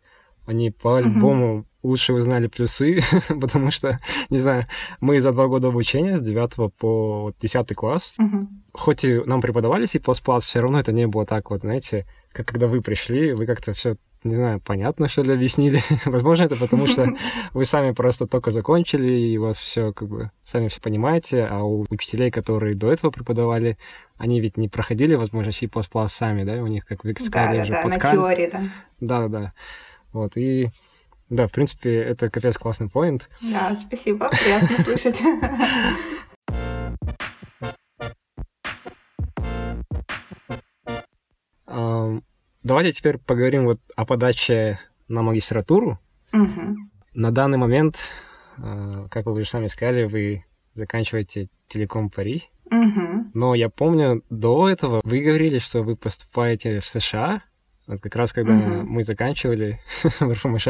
[0.46, 1.66] они по-любому mm-hmm.
[1.84, 3.02] лучше узнали плюсы,
[3.42, 4.66] потому что, не знаю,
[5.00, 8.48] мы за два года обучения с 9 по 10 класс, mm-hmm.
[8.74, 12.68] хоть и нам преподавали C++, все равно это не было так вот, знаете, как когда
[12.68, 15.82] вы пришли, вы как-то все не знаю, понятно, что ли, объяснили.
[16.06, 17.14] Возможно, это потому, что
[17.54, 21.64] вы сами просто только закончили, и у вас все как бы сами все понимаете, а
[21.64, 23.78] у учителей, которые до этого преподавали,
[24.18, 25.70] они ведь не проходили, возможно, C++
[26.08, 28.62] сами, да, у них, как вы сказали, да, уже да, на теории, да.
[29.00, 29.54] Да-да-да.
[30.12, 30.70] Вот, и
[31.30, 33.30] да, в принципе, это капец классный поинт.
[33.42, 35.22] Да, спасибо, приятно слышать.
[42.64, 46.00] Давайте теперь поговорим вот о подаче на магистратуру.
[46.34, 46.78] Угу.
[47.14, 47.98] На данный момент,
[48.58, 50.44] э, как вы уже сами сказали, вы
[50.74, 52.44] заканчиваете телеком Пари.
[52.66, 53.32] Угу.
[53.34, 57.44] Но я помню, до этого вы говорили, что вы поступаете в США.
[57.88, 58.86] Вот как раз когда угу.
[58.86, 60.68] мы заканчивали в РФМШ.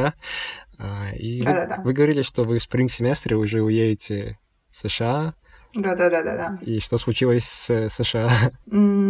[0.78, 4.38] А, и вы, вы говорили, что вы в спринг-семестре уже уедете
[4.72, 5.34] в США.
[5.74, 6.60] Да-да-да-да.
[6.62, 8.32] И что случилось с США?
[8.68, 9.09] Mm,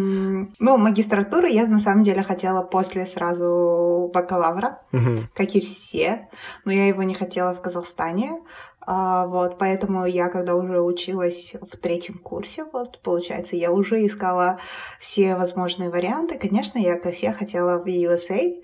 [0.59, 5.23] ну, магистратуру я на самом деле хотела после сразу бакалавра, uh-huh.
[5.33, 6.29] как и все,
[6.65, 8.39] но я его не хотела в Казахстане.
[8.91, 14.59] А, вот, поэтому я, когда уже училась в третьем курсе, вот, получается, я уже искала
[14.99, 16.39] все возможные варианты.
[16.39, 18.61] Конечно, я, как все, хотела в USA.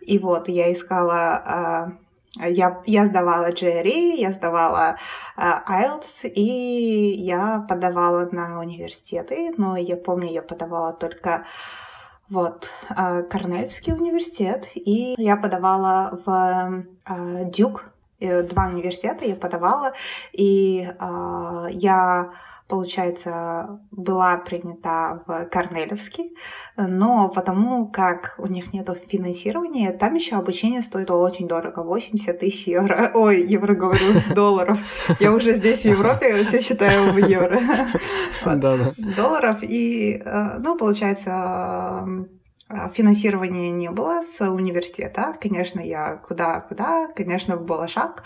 [0.00, 1.92] И вот, я искала а,
[2.36, 4.98] я, я сдавала GRE, я сдавала
[5.36, 11.46] uh, IELTS, и я подавала на университеты, но я помню, я подавала только
[12.28, 19.92] вот uh, Корнельский университет, и я подавала в uh, Дюк, два университета я подавала,
[20.32, 20.90] и
[21.70, 22.32] я
[22.68, 26.36] получается, была принята в Корнелевский,
[26.76, 32.66] но потому как у них нет финансирования, там еще обучение стоит очень дорого, 80 тысяч
[32.66, 33.10] евро.
[33.14, 34.04] Ой, евро говорю,
[34.34, 34.78] долларов.
[35.18, 37.58] Я уже здесь, в Европе, все считаю в евро.
[39.16, 39.62] Долларов.
[39.62, 42.06] И, э, ну, получается,
[42.68, 45.34] а, финансирования не было с университета.
[45.40, 48.22] Конечно, я куда-куда, конечно, в Балашак.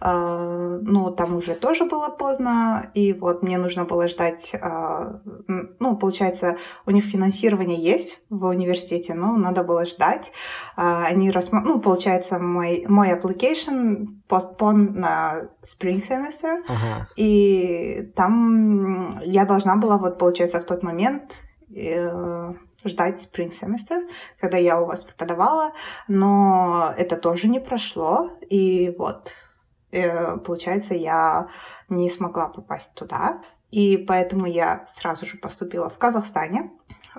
[0.00, 5.96] А, но там уже тоже было поздно, и вот мне нужно было ждать, а, ну,
[5.96, 6.56] получается,
[6.86, 10.32] у них финансирование есть в университете, но надо было ждать.
[10.76, 17.08] Они рассмотрели, ну, получается, мой, мой application postpone на spring semester, ага.
[17.16, 21.42] и там я должна была, вот, получается, в тот момент
[21.74, 22.52] э,
[22.84, 24.08] ждать spring semester,
[24.40, 25.72] когда я у вас преподавала,
[26.06, 29.47] но это тоже не прошло, и вот, э,
[29.90, 31.48] получается, я
[31.88, 36.70] не смогла попасть туда, и поэтому я сразу же поступила в Казахстане,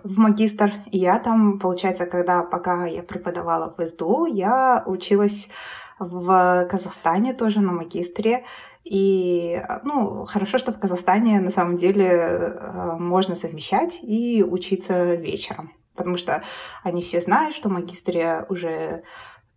[0.03, 0.71] в магистр.
[0.91, 5.49] Я там, получается, когда пока я преподавала в СДУ, я училась
[5.99, 8.45] в Казахстане тоже на магистре.
[8.85, 15.73] И, ну, хорошо, что в Казахстане на самом деле э, можно совмещать и учиться вечером.
[15.95, 16.43] Потому что
[16.83, 19.03] они все знают, что в магистре уже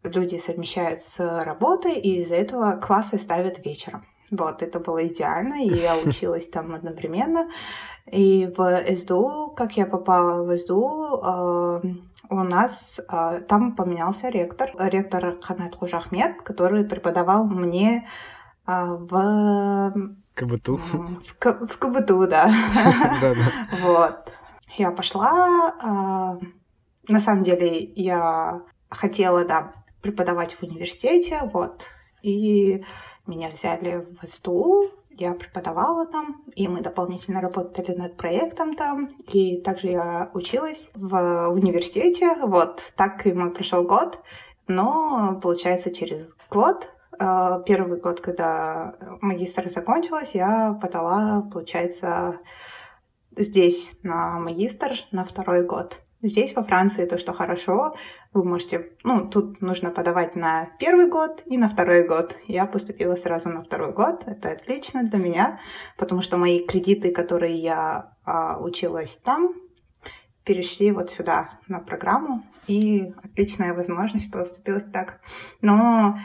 [0.04, 4.04] люди совмещают с работой, и из-за этого классы ставят вечером.
[4.30, 7.48] Вот, это было идеально, и я училась там одновременно.
[8.10, 11.80] И в СДУ, как я попала в СДУ, э,
[12.30, 18.08] у нас э, там поменялся ректор, ректор Ханат Хужахмед, который преподавал мне
[18.66, 20.16] э, в...
[20.34, 20.76] КБТУ?
[20.78, 21.66] В, К...
[21.66, 22.50] в КБТУ, да.
[23.82, 24.32] Вот.
[24.78, 26.38] Я пошла.
[27.08, 31.86] На самом деле я хотела, да, преподавать в университете, вот.
[32.22, 32.84] И
[33.26, 39.60] меня взяли в СТУ, я преподавала там, и мы дополнительно работали над проектом там, и
[39.60, 44.20] также я училась в университете, вот, так и мой прошел год,
[44.66, 46.88] но, получается, через год,
[47.18, 52.38] э, первый год, когда магистр закончилась, я подала, получается,
[53.36, 56.00] здесь на магистр на второй год.
[56.24, 57.96] Здесь, во Франции, то, что хорошо,
[58.32, 62.36] вы можете, ну, тут нужно подавать на первый год и на второй год.
[62.46, 65.60] Я поступила сразу на второй год, это отлично для меня,
[65.98, 69.52] потому что мои кредиты, которые я а, училась там,
[70.44, 75.20] перешли вот сюда на программу, и отличная возможность поступилась так.
[75.60, 76.18] Но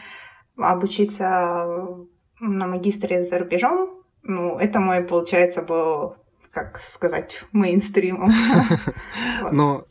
[0.58, 2.06] обучиться
[2.40, 6.18] на магистре за рубежом, ну, это мой, получается, был
[6.58, 8.32] как сказать, мейнстримом.
[9.52, 9.86] Но,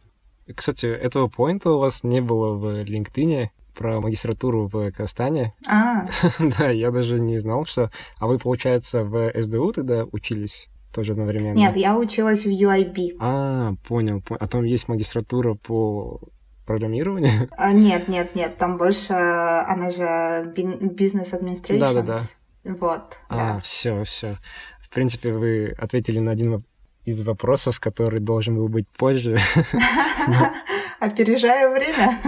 [0.54, 5.54] кстати, этого поинта у вас не было в LinkedIn про магистратуру в Казахстане.
[5.68, 6.06] А.
[6.58, 7.90] да, я даже не знал, что...
[8.18, 10.68] А вы, получается, в СДУ тогда учились?
[10.92, 11.54] тоже одновременно?
[11.54, 13.16] Нет, я училась в UIB.
[13.20, 14.22] А, понял.
[14.30, 16.20] А там есть магистратура по
[16.64, 17.50] программированию?
[17.58, 21.80] А, нет, нет, нет, там больше, она же бизнес администрация.
[21.80, 22.20] Да, да, да.
[22.80, 23.18] Вот.
[23.28, 23.60] А, да.
[23.60, 24.36] все, все
[24.88, 26.64] принципе, вы ответили на один
[27.04, 29.38] из вопросов, который должен был быть позже.
[31.00, 32.18] Опережаю время.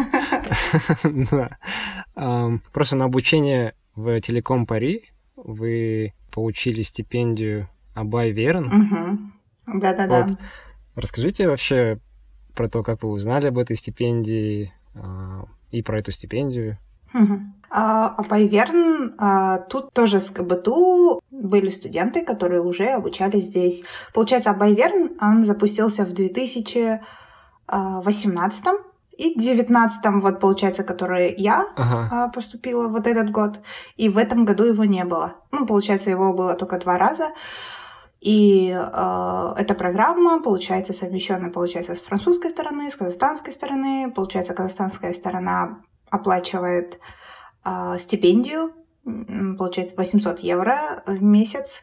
[2.72, 9.32] Просто на обучение в Телеком Пари вы получили стипендию Абай Верн.
[9.66, 10.28] Да-да-да.
[10.94, 11.98] Расскажите вообще
[12.54, 16.78] про то, как вы узнали об этой стипендии а, и про эту стипендию.
[17.70, 23.84] А, а Пайверн, а, тут тоже с КБТУ были студенты, которые уже обучались здесь.
[24.14, 28.64] Получается, Байверн, он запустился в 2018
[29.18, 32.08] и 2019, вот получается, который я ага.
[32.10, 33.58] А, поступила вот этот год,
[33.96, 35.34] и в этом году его не было.
[35.50, 37.32] Ну, получается, его было только два раза.
[38.20, 44.12] И э, эта программа, получается, совмещенная, получается, с французской стороны, с казахстанской стороны.
[44.14, 46.98] Получается, казахстанская сторона оплачивает
[47.98, 48.72] стипендию,
[49.56, 51.82] получается 800 евро в месяц,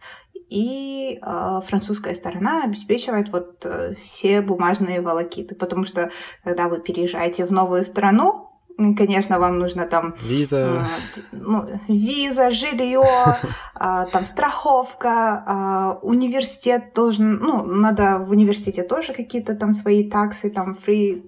[0.49, 6.11] и э, французская сторона обеспечивает вот э, все бумажные волокиты, потому что
[6.43, 8.44] когда вы переезжаете в новую страну,
[8.77, 10.15] Конечно, вам нужно там...
[10.21, 10.57] Виза.
[10.57, 13.05] Э, ну, виза, жилье,
[13.75, 17.37] э, там страховка, э, университет должен...
[17.37, 21.25] Ну, надо в университете тоже какие-то там свои таксы, там фри,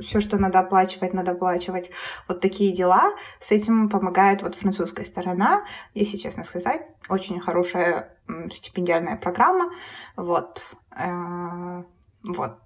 [0.00, 1.90] все, что надо оплачивать, надо оплачивать.
[2.28, 3.12] Вот такие дела.
[3.40, 6.80] С этим помогает вот французская сторона, если честно сказать.
[7.10, 8.16] Очень хорошая
[8.50, 9.70] стипендиальная программа.
[10.16, 10.64] Вот.
[10.98, 11.82] Э,
[12.24, 12.58] вот.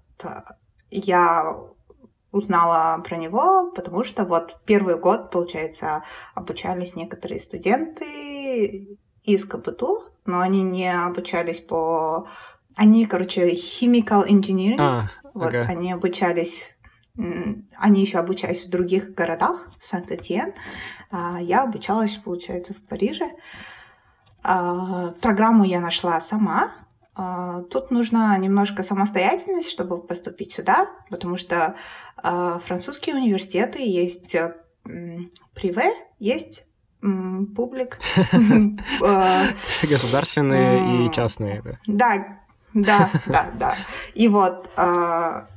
[0.89, 1.57] Я
[2.35, 10.41] узнала про него, потому что вот первый год, получается, обучались некоторые студенты из КПТУ, но
[10.41, 12.27] они не обучались по...
[12.75, 14.75] Они, короче, chemical engineering.
[14.79, 15.65] А, вот, ага.
[15.69, 16.71] они обучались
[17.77, 20.53] они еще обучались в других городах, Санкт-Этьен.
[21.11, 23.31] А я обучалась, получается, в Париже.
[24.43, 26.73] А, программу я нашла сама,
[27.69, 31.75] тут нужна немножко самостоятельность, чтобы поступить сюда, потому что
[32.17, 34.35] а, французские университеты есть
[35.53, 36.65] приве, есть
[37.01, 37.97] публик.
[39.81, 41.63] Государственные и частные.
[41.87, 42.39] Да,
[42.73, 43.75] да, да, да.
[44.13, 45.47] И вот, то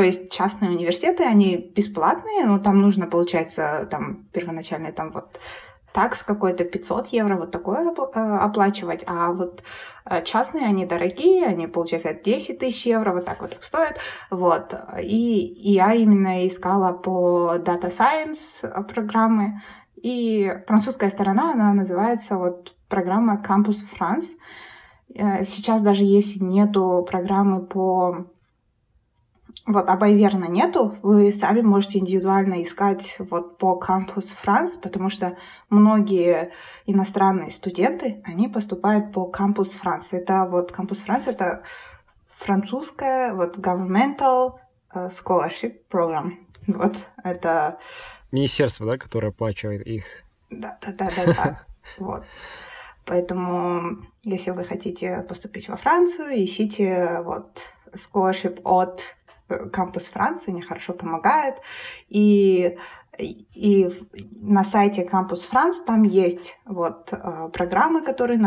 [0.00, 5.40] есть частные университеты, они бесплатные, но там нужно, получается, там первоначально там вот
[5.92, 9.62] такс какой-то 500 евро, вот такое э, оплачивать, а вот
[10.04, 13.98] э, частные, они дорогие, они, получается, 10 тысяч евро, вот так вот стоят,
[14.30, 19.60] вот, и, и я именно искала по Data Science программы,
[19.96, 24.36] и французская сторона, она называется вот программа Campus France,
[25.14, 28.26] э, сейчас даже если нету программы по
[29.68, 35.36] вот, а Байверна нету, вы сами можете индивидуально искать вот по Campus France, потому что
[35.68, 36.52] многие
[36.86, 40.08] иностранные студенты, они поступают по Campus France.
[40.12, 41.64] Это вот Campus France, это
[42.26, 44.54] французская вот governmental
[44.94, 46.30] uh, scholarship program.
[46.66, 47.78] Вот, это...
[48.32, 50.04] Министерство, да, которое оплачивает их.
[50.48, 51.62] Да, да, да, да, да.
[51.98, 52.24] Вот.
[53.04, 57.60] Поэтому, если вы хотите поступить во Францию, ищите вот
[57.94, 59.18] scholarship от
[59.72, 61.56] кампус Франции, они хорошо помогают.
[62.08, 62.76] И,
[63.18, 63.90] и
[64.40, 68.40] на сайте Campus France там есть вот э, программы, которые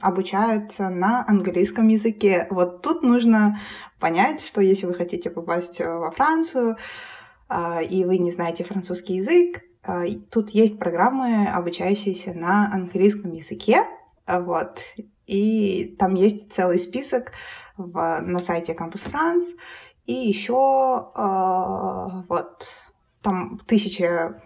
[0.00, 2.46] обучаются на английском языке.
[2.50, 3.60] Вот тут нужно
[3.98, 6.76] понять, что если вы хотите попасть во Францию,
[7.48, 13.84] э, и вы не знаете французский язык, э, тут есть программы, обучающиеся на английском языке.
[14.26, 14.80] Вот.
[15.26, 17.32] И там есть целый список
[17.76, 19.54] в, на сайте Campus France.
[20.06, 22.76] И еще э, вот
[23.22, 24.40] там тысяча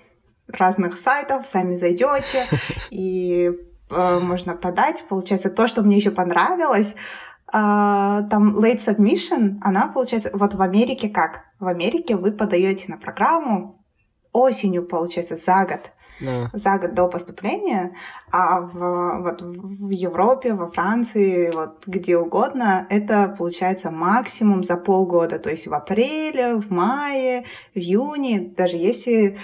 [0.48, 2.46] разных сайтов, сами зайдете,
[2.90, 3.50] и
[3.90, 5.04] э, можно подать.
[5.08, 11.08] Получается, то, что мне еще понравилось, э, там late submission, она получается, вот в Америке
[11.08, 11.44] как?
[11.58, 13.84] В Америке вы подаете на программу
[14.32, 15.90] осенью, получается, за год
[16.20, 16.50] да.
[16.52, 17.94] за год до поступления,
[18.30, 25.38] а в, вот, в Европе, во Франции, вот где угодно, это получается максимум за полгода,
[25.38, 29.38] то есть в апреле, в мае, в июне, даже если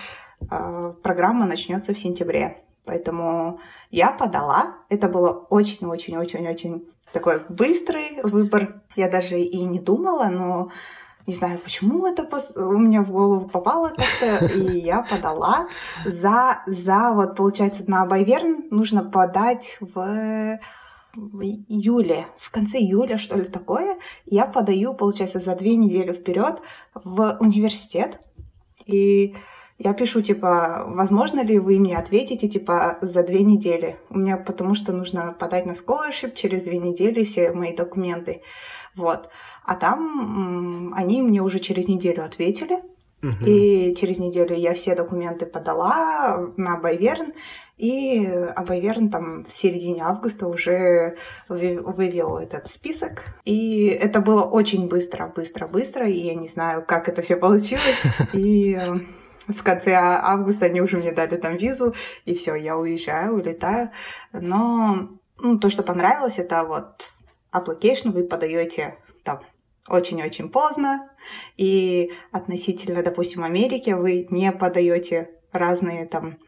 [0.51, 2.63] э, программа начнется в сентябре.
[2.87, 8.81] Поэтому я подала, это было очень-очень-очень-очень такой быстрый выбор.
[8.97, 10.71] Я даже и не думала, но
[11.31, 15.69] не знаю, почему это у меня в голову попало как-то, и я подала
[16.05, 20.59] за, за вот, получается, на Байверн нужно подать в
[21.14, 26.61] в июле, в конце июля, что ли, такое, я подаю, получается, за две недели вперед
[26.95, 28.21] в университет.
[28.87, 29.35] И
[29.79, 33.99] я пишу, типа, возможно ли вы мне ответите, типа, за две недели?
[34.09, 38.43] У меня потому что нужно подать на scholarship через две недели все мои документы.
[38.95, 39.31] Вот.
[39.64, 42.77] А там они мне уже через неделю ответили.
[43.23, 43.44] Угу.
[43.46, 47.35] И через неделю я все документы подала на Байверн,
[47.81, 48.29] и
[48.66, 51.16] Байверн там в середине августа уже
[51.49, 53.25] вывел этот список.
[53.46, 58.03] И это было очень быстро, быстро, быстро, и я не знаю, как это все получилось.
[58.35, 58.99] И э,
[59.49, 61.94] в конце августа они уже мне дали там визу,
[62.27, 63.90] и все, я уезжаю, улетаю.
[64.33, 67.11] Но ну, то, что понравилось, это вот
[67.51, 69.41] application вы подаете там
[69.89, 71.11] очень-очень поздно,
[71.57, 76.39] и относительно, допустим, Америки вы не подаете разные там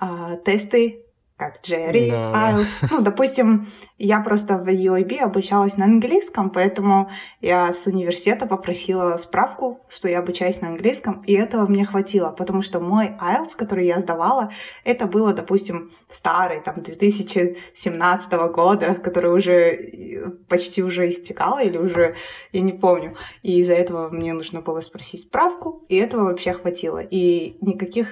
[0.00, 1.04] э, тесты
[1.44, 2.30] как Джерри, да.
[2.32, 2.58] Да.
[2.90, 9.78] Ну, допустим, я просто в UAB обучалась на английском, поэтому я с университета попросила справку,
[9.88, 14.00] что я обучаюсь на английском, и этого мне хватило, потому что мой IELTS, который я
[14.00, 14.52] сдавала,
[14.84, 22.16] это было, допустим, старый, там, 2017 года, который уже почти уже истекал, или уже,
[22.52, 23.16] я не помню.
[23.42, 26.98] И из-за этого мне нужно было спросить справку, и этого вообще хватило.
[26.98, 28.08] И никаких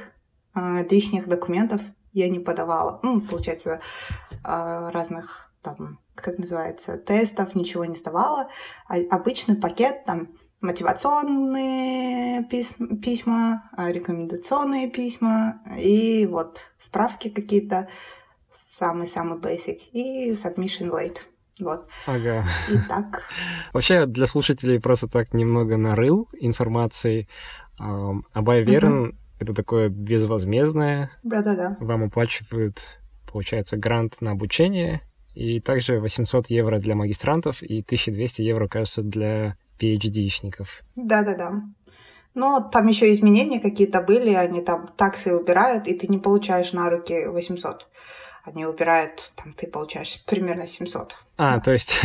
[0.55, 1.81] э, лишних документов
[2.13, 3.81] я не подавала, ну, получается,
[4.45, 8.49] а, разных там, как называется, тестов, ничего не сдавала.
[8.89, 10.29] А обычный пакет, там,
[10.61, 17.89] мотивационные письма, письма, рекомендационные письма и вот справки какие-то,
[18.51, 21.19] самый-самый basic, и submission late.
[21.61, 21.89] Вот.
[22.07, 22.45] Ага.
[22.71, 23.29] И так.
[23.73, 27.29] Вообще, для слушателей просто так немного нарыл информации.
[27.79, 31.11] Абай Верн это такое безвозмездное.
[31.23, 31.77] Да-да-да.
[31.81, 35.03] Вам оплачивают, получается, грант на обучение,
[35.35, 40.83] и также 800 евро для магистрантов и 1200 евро, кажется, для PhD-шников.
[40.95, 41.63] Да-да-да.
[42.35, 46.89] Но там еще изменения какие-то были, они там таксы убирают, и ты не получаешь на
[46.89, 47.89] руки 800.
[48.45, 51.17] они убирают, там ты получаешь примерно 700.
[51.37, 52.01] А, то есть,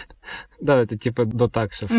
[0.60, 1.90] да, это типа до таксов.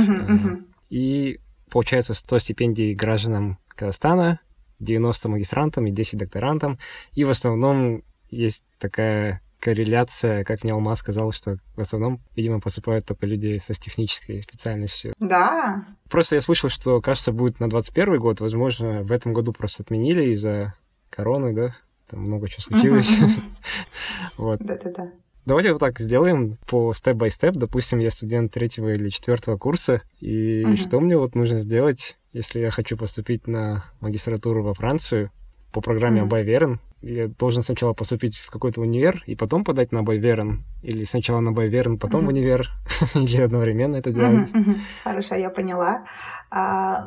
[0.89, 4.39] И получается 100 стипендий гражданам Казахстана,
[4.83, 6.75] 90 магистрантам и 10 докторантам.
[7.13, 13.05] И в основном есть такая корреляция, как мне Алмаз сказал, что в основном, видимо, поступают
[13.05, 15.13] только люди со технической специальностью.
[15.19, 15.85] Да.
[16.09, 18.41] Просто я слышал, что, кажется, будет на 21 год.
[18.41, 20.73] Возможно, в этом году просто отменили из-за
[21.09, 21.75] короны, да?
[22.09, 23.09] Там много чего случилось.
[24.37, 24.59] Вот.
[24.59, 25.11] Да-да-да.
[25.45, 27.55] Давайте вот так сделаем по степ-бай-степ.
[27.55, 32.71] Допустим, я студент третьего или четвертого курса, и что мне вот нужно сделать, если я
[32.71, 35.31] хочу поступить на магистратуру во Францию
[35.73, 36.27] по программе mm-hmm.
[36.27, 36.79] Байверен?
[37.01, 40.63] Я должен сначала поступить в какой-то универ и потом подать на Байверен?
[40.81, 42.25] Или сначала на Байверен, потом mm-hmm.
[42.25, 42.69] в универ?
[43.15, 44.49] Или одновременно это делать?
[45.03, 46.05] Хорошо, я поняла.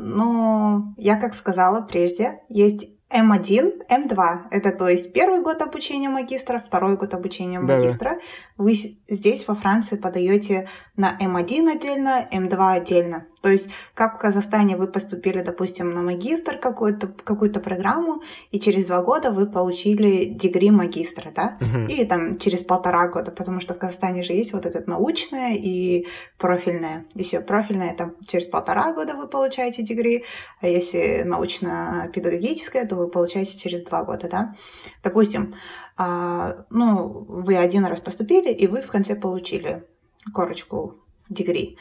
[0.01, 4.49] Ну, я как сказала прежде, есть М1, М2.
[4.51, 8.11] Это то есть первый год обучения магистра, второй год обучения магистра.
[8.11, 8.65] Да.
[8.65, 8.75] Вы
[9.09, 13.27] здесь во Франции подаете на М1 отдельно, М2 отдельно.
[13.43, 18.87] То есть, как в Казахстане вы поступили, допустим, на магистр какую-то какую программу, и через
[18.87, 21.59] два года вы получили дегри магистра, да?
[21.61, 21.93] Угу.
[21.93, 26.07] Или там через полтора года, потому что в Казахстане же есть вот это научное и
[26.39, 27.05] профильное.
[27.15, 30.25] Если профильное, это через полтора года вы получаете дегри,
[30.61, 34.55] а если научно-педагогическое, то вы получаете через два года, да?
[35.03, 35.55] Допустим,
[35.97, 39.85] а, ну, вы один раз поступили, и вы в конце получили
[40.33, 40.97] корочку
[41.29, 41.79] degree.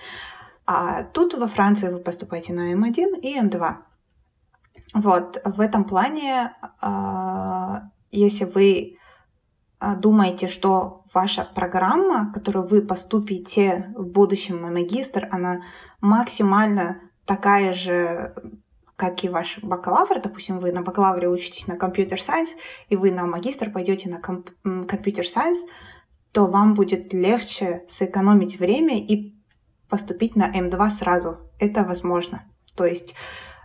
[0.66, 3.76] А тут во Франции вы поступаете на М1 и М2.
[4.94, 8.98] Вот, в этом плане, а, если вы
[9.80, 15.62] а, думаете, что ваша программа, которую вы поступите в будущем на магистр, она
[16.02, 18.34] максимально такая же,
[18.96, 22.56] как и ваш бакалавр, допустим, вы на бакалавре учитесь на computer science,
[22.90, 25.60] и вы на магистр пойдете на computer science,
[26.32, 29.35] то вам будет легче сэкономить время и
[29.90, 31.40] поступить на М2 сразу.
[31.60, 32.44] Это возможно.
[32.76, 33.16] То есть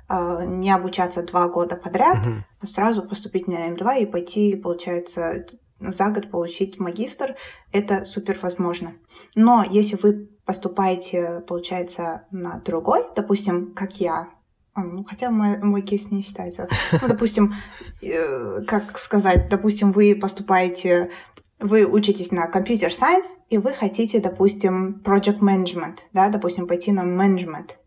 [0.08, 2.42] э, не обучаться два года подряд, uh-huh.
[2.60, 5.46] а сразу поступить на М2 и пойти, получается,
[5.80, 7.36] за год получить магистр,
[7.72, 8.94] это супер возможно.
[9.34, 14.28] Но если вы поступаете, получается, на другой, допустим, как я,
[14.72, 16.68] а, ну, хотя мой, мой кейс не считается.
[16.92, 17.54] Ну, допустим,
[18.02, 21.10] э, как сказать, допустим, вы поступаете
[21.60, 27.04] вы учитесь на компьютер сайенс, и вы хотите, допустим, project management, да, допустим, пойти на
[27.04, 27.78] менеджмент,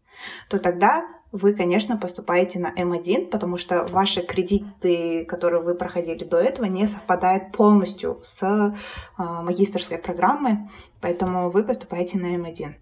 [0.48, 6.38] то тогда вы, конечно, поступаете на М1, потому что ваши кредиты, которые вы проходили до
[6.38, 8.74] этого, не совпадают полностью с э,
[9.18, 10.60] магистрской программой,
[11.02, 12.76] поэтому вы поступаете на М1.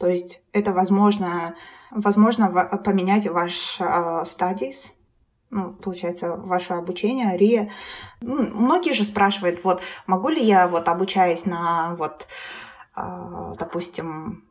[0.00, 1.54] То есть это возможно,
[1.92, 2.48] возможно
[2.84, 3.84] поменять ваш э,
[4.24, 4.90] studies,
[5.50, 7.70] ну, получается, ваше обучение, area.
[8.20, 12.26] Ну, многие же спрашивают, вот, могу ли я, вот, обучаясь на, вот,
[12.96, 14.44] э, допустим,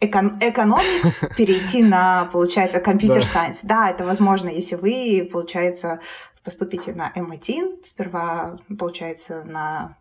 [0.00, 3.60] econ economics, перейти на, получается, computer science.
[3.62, 6.00] Да, это возможно, если вы, получается,
[6.44, 9.96] поступите на М1, сперва, получается, на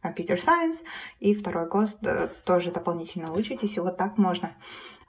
[0.00, 0.82] computer science,
[1.20, 1.88] и второй год
[2.44, 4.52] тоже дополнительно учитесь, и вот так можно.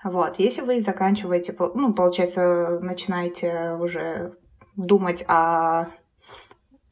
[0.03, 4.35] Вот, если вы заканчиваете, ну, получается, начинаете уже
[4.75, 5.87] думать о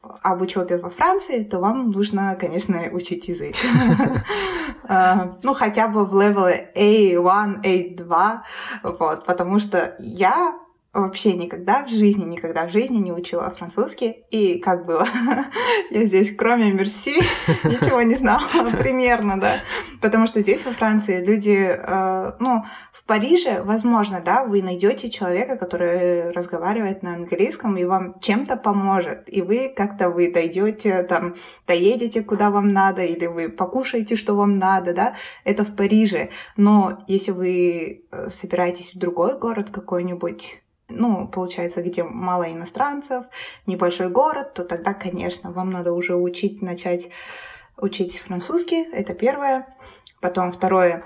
[0.02, 3.56] об учебе во Франции, то вам нужно, конечно, учить язык.
[4.84, 8.40] А, ну, хотя бы в левеле A1, A2,
[8.84, 10.58] вот, потому что я
[10.94, 14.26] вообще никогда в жизни, никогда в жизни не учила французский.
[14.30, 15.08] И как было?
[15.90, 17.16] Я здесь, кроме мерси,
[17.64, 18.44] ничего не знала
[18.78, 19.60] примерно, да.
[20.02, 25.56] Потому что здесь, во Франции, люди, э, ну, в Париже, возможно, да, вы найдете человека,
[25.56, 29.24] который разговаривает на английском и вам чем-то поможет.
[29.28, 31.36] И вы как-то вы дойдете, там,
[31.68, 35.16] доедете, куда вам надо, или вы покушаете, что вам надо, да.
[35.46, 36.32] Это в Париже.
[36.58, 40.62] Но если вы э, собираетесь в другой город какой-нибудь,
[40.92, 43.26] ну, получается, где мало иностранцев,
[43.66, 47.10] небольшой город, то тогда, конечно, вам надо уже учить, начать
[47.78, 49.68] учить французский, это первое.
[50.22, 51.04] Потом второе,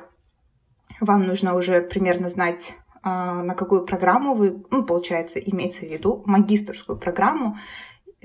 [0.99, 6.23] вам нужно уже примерно знать, а, на какую программу вы, ну, получается, имеется в виду
[6.25, 7.57] магистрскую программу,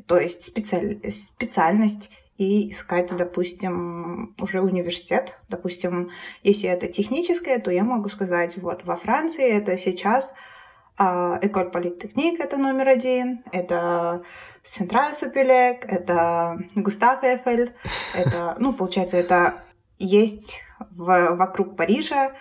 [0.07, 5.39] то есть специаль, специальность, и искать, допустим, уже университет.
[5.51, 6.11] Допустим,
[6.43, 10.33] если это техническое, то я могу сказать, вот во Франции это сейчас
[11.01, 14.21] Эколь Политехник это номер один, это
[14.65, 17.75] Централь Супелек, это Густав Эфель,
[18.15, 19.63] это, ну, получается, это
[19.99, 22.33] есть в, вокруг Парижа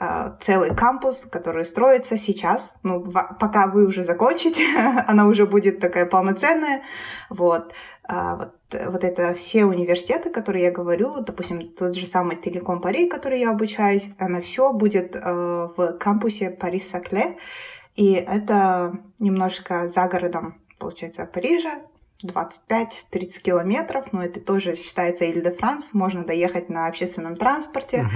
[0.00, 2.76] э, целый кампус, который строится сейчас.
[2.82, 3.04] Ну,
[3.38, 4.64] пока вы уже закончите,
[5.06, 6.82] она уже будет такая полноценная.
[7.30, 7.72] Вот.
[8.02, 8.54] А, вот,
[8.86, 13.50] вот это все университеты, которые я говорю, допустим, тот же самый Телеком Пари, который я
[13.50, 17.36] обучаюсь, она все будет в кампусе Парис-Сакле.
[17.98, 21.80] И это немножко за городом, получается, Парижа,
[22.22, 28.08] 25-30 километров, но это тоже считается Иль-де-Франс, можно доехать на общественном транспорте.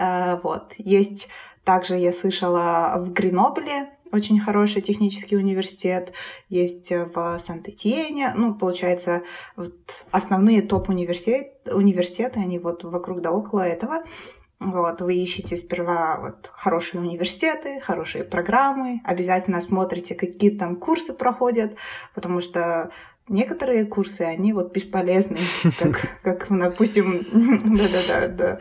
[0.00, 0.40] Uh-huh.
[0.42, 0.74] Вот.
[0.76, 1.28] Есть
[1.62, 6.12] также, я слышала, в Гренобле очень хороший технический университет,
[6.48, 9.22] есть в Сант-Этьене, ну, получается,
[9.54, 14.02] вот основные топ-университеты, университеты, они вот вокруг да около этого.
[14.60, 21.76] Вот, вы ищете сперва вот хорошие университеты, хорошие программы, обязательно смотрите, какие там курсы проходят,
[22.12, 22.90] потому что
[23.28, 25.38] некоторые курсы, они вот бесполезны,
[25.78, 27.24] как, как допустим,
[27.76, 28.58] да-да-да, да,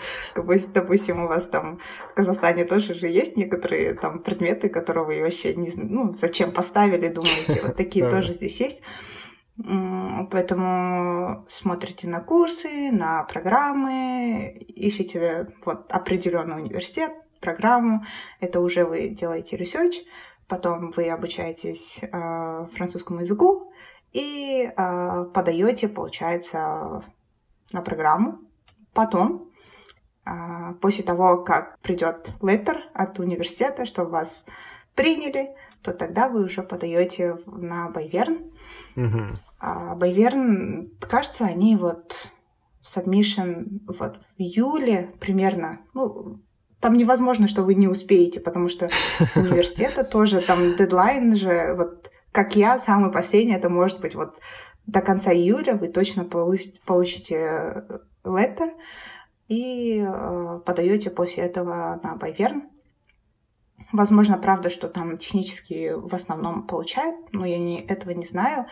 [0.74, 1.80] допустим, у вас там
[2.12, 7.08] в Казахстане тоже же есть некоторые там предметы, которые вы вообще не ну, зачем поставили,
[7.08, 8.84] думаете, вот такие тоже здесь есть.
[9.58, 18.06] Поэтому смотрите на курсы, на программы, ищите вот определенный университет, программу.
[18.40, 20.06] Это уже вы делаете research,
[20.48, 23.72] потом вы обучаетесь э, французскому языку
[24.14, 27.04] и э, подаете, получается,
[27.72, 28.40] на программу.
[28.94, 29.52] Потом,
[30.26, 34.46] э, после того, как придет letter от университета, что вас
[34.96, 35.56] приняли,
[35.88, 38.52] то тогда вы уже подаете на Байверн.
[38.98, 39.38] Mm-hmm.
[39.60, 42.30] А Байверн, кажется, они вот
[42.84, 46.42] submission вот в июле примерно, ну,
[46.82, 52.12] там невозможно, что вы не успеете, потому что с университета тоже там дедлайн же, вот
[52.34, 54.40] как я, самый последний, это может быть вот
[54.86, 57.86] до конца июля вы точно получите
[58.26, 58.72] letter
[59.48, 62.64] и э, подаете после этого на Байверн.
[63.92, 68.66] Возможно, правда, что там технически в основном получают, но я не, этого не знаю.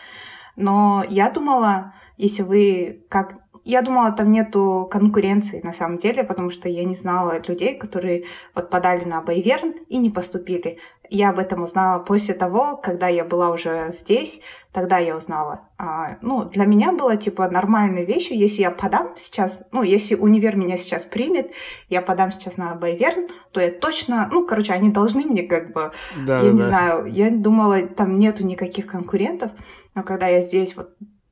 [0.55, 3.36] Но я думала, если вы как
[3.66, 8.26] я думала, там нету конкуренции на самом деле, потому что я не знала людей, которые
[8.53, 10.78] вот подали на Байверн и не поступили.
[11.09, 14.41] Я об этом узнала после того, когда я была уже здесь,
[14.76, 15.61] тогда я узнала.
[15.78, 20.57] А, ну, для меня было типа нормальной вещью, если я подам сейчас, ну, если универ
[20.57, 21.51] меня сейчас примет,
[21.88, 25.93] я подам сейчас на Байверн, то я точно, ну, короче, они должны мне как бы,
[26.28, 29.51] да, я да, не знаю, я думала, там нету никаких конкурентов,
[29.93, 30.89] но когда я здесь вот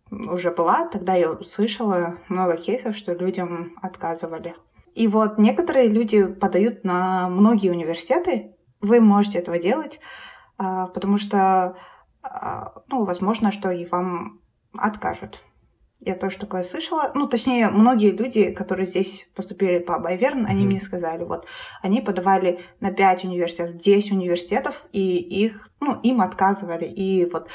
[0.10, 4.56] уже была, тогда я услышала много кейсов, что людям отказывали.
[4.94, 8.56] И вот некоторые люди подают на многие университеты.
[8.80, 10.00] Вы можете этого делать,
[10.58, 11.76] а, потому что,
[12.88, 14.42] ну, возможно, что и вам
[14.78, 15.44] откажут.
[16.06, 17.12] Я тоже такое слышала.
[17.16, 20.68] Ну, точнее, многие люди, которые здесь поступили по Байверн, они mm-hmm.
[20.68, 21.46] мне сказали, вот,
[21.82, 26.86] они подавали на 5 университетов, 10 университетов, и их, ну, им отказывали.
[26.86, 27.48] И вот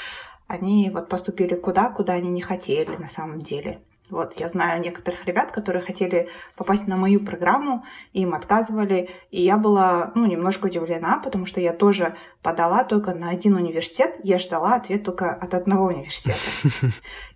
[0.46, 3.82] они вот поступили куда, куда они не хотели на самом деле.
[4.10, 9.58] Вот, я знаю некоторых ребят, которые хотели попасть на мою программу, им отказывали, и я
[9.58, 14.76] была, ну, немножко удивлена, потому что я тоже подала только на один университет, я ждала
[14.76, 16.38] ответ только от одного университета.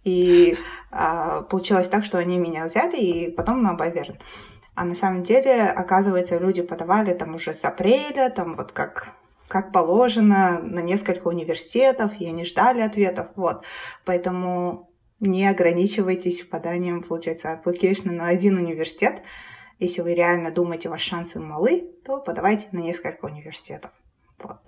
[0.04, 0.56] И
[0.90, 4.18] а, получилось так, что они меня взяли, и потом на Байверн.
[4.74, 9.14] А на самом деле, оказывается, люди подавали там уже с апреля, там вот как
[9.52, 13.26] как положено, на несколько университетов, и они ждали ответов.
[13.36, 13.64] Вот.
[14.06, 14.88] Поэтому
[15.22, 19.22] не ограничивайтесь поданием, получается, application на один университет.
[19.78, 23.92] Если вы реально думаете, ваши шансы малы, то подавайте на несколько университетов.
[24.42, 24.58] Вот.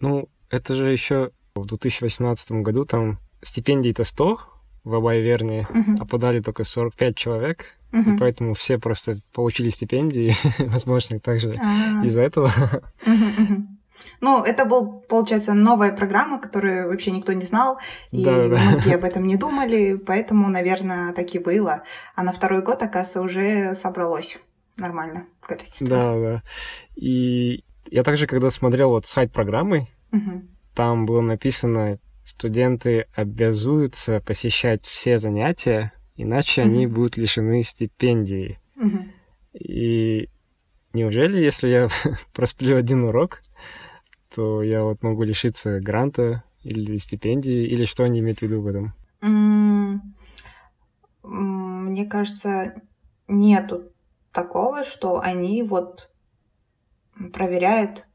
[0.00, 4.40] Ну, это же еще в 2018 году там стипендий-то 100
[4.84, 5.96] в Абайверне, uh-huh.
[6.00, 7.66] а подали только 45 человек.
[7.92, 8.14] Uh-huh.
[8.14, 12.04] И поэтому все просто получили стипендии, возможно, также uh-huh.
[12.06, 12.50] из-за этого.
[13.06, 13.66] Uh-huh,
[14.20, 17.78] ну, это был, получается, новая программа, которую вообще никто не знал,
[18.10, 18.56] и да, да.
[18.56, 21.82] многие об этом не думали, поэтому, наверное, так и было.
[22.14, 24.38] А на второй год, оказывается, уже собралось
[24.76, 25.86] нормально количество.
[25.86, 26.42] Да, да.
[26.96, 30.42] И я также, когда смотрел вот сайт программы, угу.
[30.74, 36.70] там было написано, студенты обязуются посещать все занятия, иначе угу.
[36.70, 38.58] они будут лишены стипендии.
[38.76, 38.98] Угу.
[39.54, 40.28] И
[40.92, 41.88] неужели, если я
[42.32, 43.40] просплю один урок,
[44.34, 48.66] то я вот могу лишиться гранта или стипендии, или что они имеют в виду в
[48.66, 48.94] этом?
[51.22, 52.74] Мне кажется,
[53.28, 53.92] нету
[54.32, 56.10] такого, что они вот
[57.32, 58.06] проверяют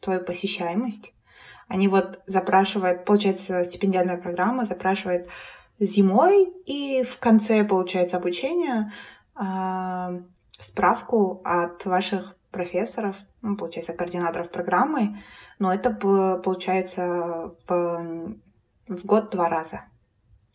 [0.00, 1.14] твою посещаемость.
[1.68, 5.28] Они вот запрашивают, получается, стипендиальная программа запрашивает
[5.78, 8.92] зимой и в конце, получается, обучения
[9.40, 10.22] э,
[10.58, 15.18] справку от ваших профессоров, ну, получается, координаторов программы,
[15.58, 18.36] но это получается в,
[18.88, 19.82] в год два раза.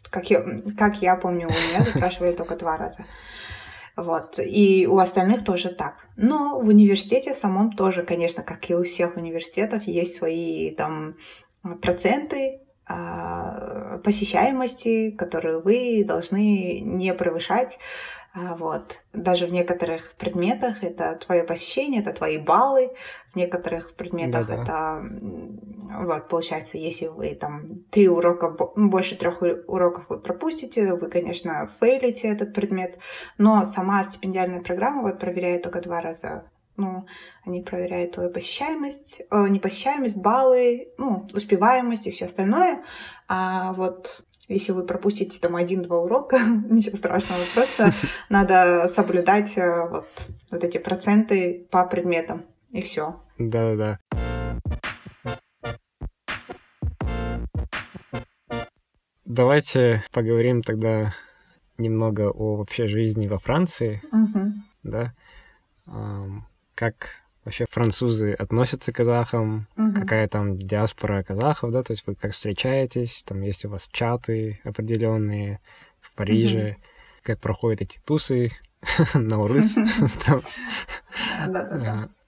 [0.10, 0.46] Как я,
[0.78, 3.06] как я помню, у меня запрашивали только два раза.
[3.98, 4.40] Вот.
[4.40, 6.08] И у остальных тоже так.
[6.16, 11.16] Но в университете самом тоже, конечно, как и у всех университетов, есть свои там
[11.82, 17.80] проценты а, посещаемости, которые вы должны не превышать.
[18.38, 19.02] А, вот.
[19.14, 22.92] Даже в некоторых предметах это твое посещение, это твои баллы.
[23.34, 24.62] В некоторых предметах Да-да.
[24.62, 31.68] это, вот, получается, если вы там три урока, больше трех уроков вы пропустите, вы, конечно,
[31.80, 33.00] фейлите этот предмет,
[33.40, 36.46] но сама стипендиальная программа вот проверяет только два раза
[36.78, 37.08] ну,
[37.44, 42.84] они проверяют твою посещаемость, э, непосещаемость, баллы, ну, успеваемость и все остальное.
[43.28, 46.40] А вот если вы пропустите там один-два урока,
[46.70, 47.92] ничего страшного, просто
[48.30, 50.08] надо соблюдать э, вот,
[50.52, 53.22] вот эти проценты по предметам, и все.
[53.38, 54.00] Да-да-да.
[59.26, 61.14] Давайте поговорим тогда
[61.78, 64.54] немного о вообще жизни во Франции, угу.
[64.84, 65.12] да,
[66.74, 67.10] как
[67.48, 69.94] вообще французы относятся к казахам, угу.
[69.94, 74.60] какая там диаспора казахов, да, то есть вы как встречаетесь, там есть у вас чаты
[74.66, 75.62] определенные
[76.02, 76.78] в Париже, угу.
[77.24, 78.50] как проходят эти тусы
[79.14, 79.78] на Урыс.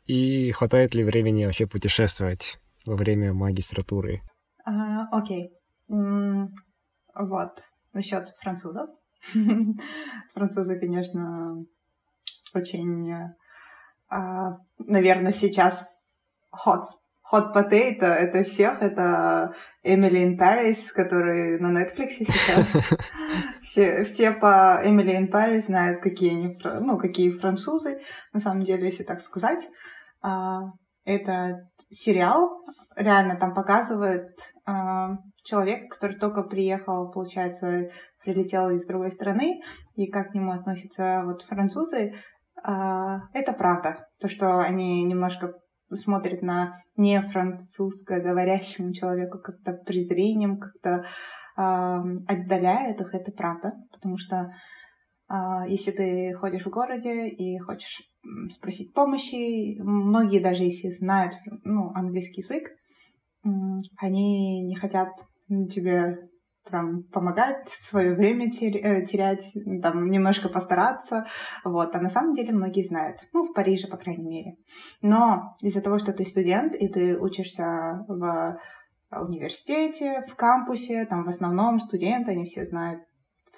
[0.07, 4.22] И хватает ли времени вообще путешествовать во время магистратуры?
[5.11, 5.51] Окей.
[5.89, 7.61] Вот,
[7.91, 8.89] насчет французов.
[10.34, 11.65] Французы, конечно,
[12.55, 13.36] очень а,
[14.10, 15.99] наверное, сейчас
[16.51, 16.84] hot,
[17.32, 19.53] hot potato это всех, это
[19.84, 22.76] Эмили in Paris, который на Netflix сейчас.
[23.62, 27.99] Все, все по Эмили in Paris знают, какие они, ну, какие французы,
[28.32, 29.68] на самом деле, если так сказать.
[30.22, 30.72] А,
[31.03, 32.64] это сериал,
[32.95, 34.30] реально там показывает
[34.66, 37.89] а, человека, который только приехал, получается,
[38.24, 39.62] прилетел из другой страны,
[39.95, 42.16] и как к нему относятся вот французы, а,
[42.64, 44.07] это правда.
[44.20, 45.53] То, что они немножко
[45.91, 51.05] смотрят на не французско говорящему человеку как-то презрением, как-то
[51.55, 53.74] отдаляют их, это правда.
[53.91, 54.51] Потому что
[55.30, 55.36] э,
[55.68, 58.01] если ты ходишь в городе и хочешь
[58.49, 61.34] спросить помощи, многие даже если знают
[61.66, 62.70] ну, английский язык,
[63.97, 65.10] они не хотят
[65.70, 66.29] тебе
[66.70, 71.26] прям помогать, свое время э, терять, там, немножко постараться,
[71.63, 74.55] вот, а на самом деле многие знают, ну, в Париже, по крайней мере.
[75.01, 78.59] Но из-за того, что ты студент, и ты учишься в
[79.11, 83.01] университете, в кампусе, там в основном студенты, они все знают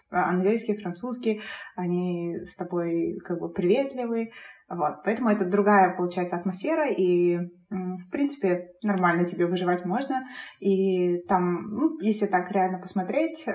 [0.10, 1.42] английский, французский,
[1.76, 4.32] они с тобой как бы приветливы,
[4.70, 7.40] вот, поэтому это другая, получается, атмосфера, и,
[7.72, 10.28] в принципе, нормально тебе выживать можно.
[10.60, 13.52] И там, ну, если так реально посмотреть, э,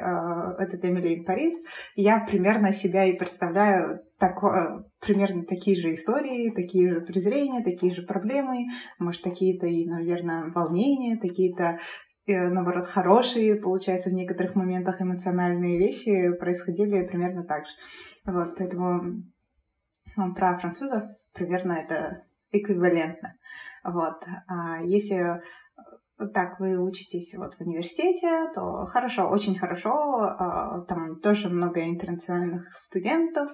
[0.59, 1.63] этот Эмили Парис,
[1.97, 8.03] я примерно себя и представляю такое, примерно такие же истории, такие же презрения, такие же
[8.03, 8.65] проблемы,
[8.99, 11.79] может, какие-то и, наверное, волнения, какие-то
[12.27, 17.73] э, наоборот, хорошие, получается, в некоторых моментах эмоциональные вещи происходили примерно так же.
[18.25, 19.25] Вот, поэтому
[20.35, 21.05] про французов
[21.35, 23.36] примерно это эквивалентно.
[23.87, 24.25] Вот.
[24.49, 25.41] А если
[26.33, 29.93] так вы учитесь вот в университете, то хорошо, очень хорошо.
[29.93, 33.51] А, там тоже много интернациональных студентов,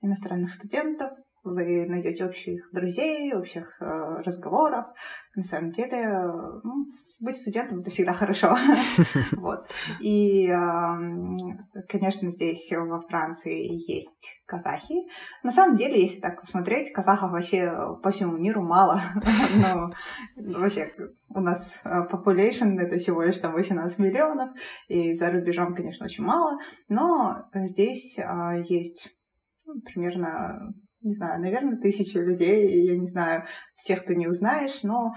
[0.00, 1.10] иностранных студентов
[1.46, 3.84] вы найдете общих друзей, общих э,
[4.24, 4.86] разговоров.
[5.34, 6.32] На самом деле, э,
[6.62, 6.86] ну,
[7.20, 8.56] быть студентом это всегда хорошо.
[9.32, 9.68] вот.
[10.00, 14.94] И, э, конечно, здесь во Франции есть казахи.
[15.42, 17.72] На самом деле, если так посмотреть, казахов вообще
[18.02, 19.00] по всему миру мало.
[20.36, 20.92] Но вообще
[21.28, 24.50] у нас э, population это всего лишь там 18 миллионов,
[24.88, 29.10] и за рубежом, конечно, очень мало, но здесь э, есть
[29.84, 30.72] примерно
[31.02, 33.44] не знаю, наверное, тысячи людей, я не знаю,
[33.74, 35.14] всех ты не узнаешь, но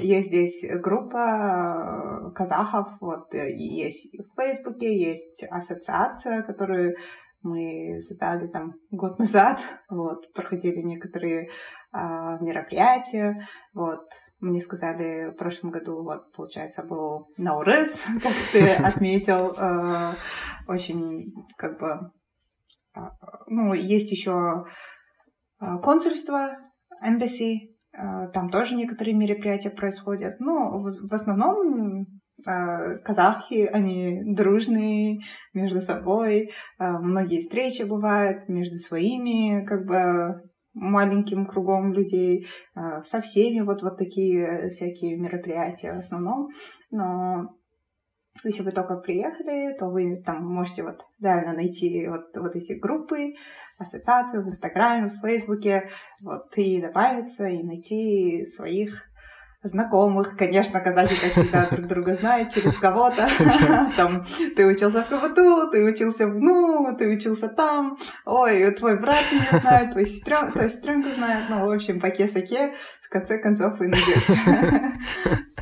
[0.00, 6.94] есть здесь группа э, казахов, вот, э, есть в Фейсбуке, есть ассоциация, которую
[7.42, 11.50] мы создали там год назад, вот, проходили некоторые
[11.92, 14.06] а, мероприятия, вот,
[14.40, 20.12] мне сказали в прошлом году, вот, получается, был Наурыз, как ты отметил, э,
[20.68, 22.12] очень, как бы,
[22.94, 23.10] а,
[23.46, 24.64] ну, есть еще
[25.82, 26.56] консульство,
[27.04, 30.38] embassy, а, там тоже некоторые мероприятия происходят.
[30.40, 32.06] Но в основном
[32.46, 35.20] а, казахи, они дружные
[35.52, 42.46] между собой, многие встречи бывают между своими, как бы, маленьким кругом людей,
[43.02, 46.48] со всеми вот, вот такие всякие мероприятия в основном.
[46.92, 47.56] Но
[48.44, 53.34] если вы только приехали, то вы там можете вот реально найти вот, вот эти группы,
[53.78, 55.88] ассоциации в Инстаграме, в Фейсбуке,
[56.20, 59.09] вот, и добавиться, и найти своих
[59.62, 63.28] знакомых, конечно, казахи, как всегда, друг друга знают через кого-то.
[63.96, 64.24] Там,
[64.56, 69.60] ты учился в КВТУ, ты учился в НУ, ты учился там, ой, твой брат меня
[69.60, 73.88] знает, твоя сестренка, твоя сестренка знает, ну, в общем, по кесаке, в конце концов, вы
[73.88, 74.38] найдете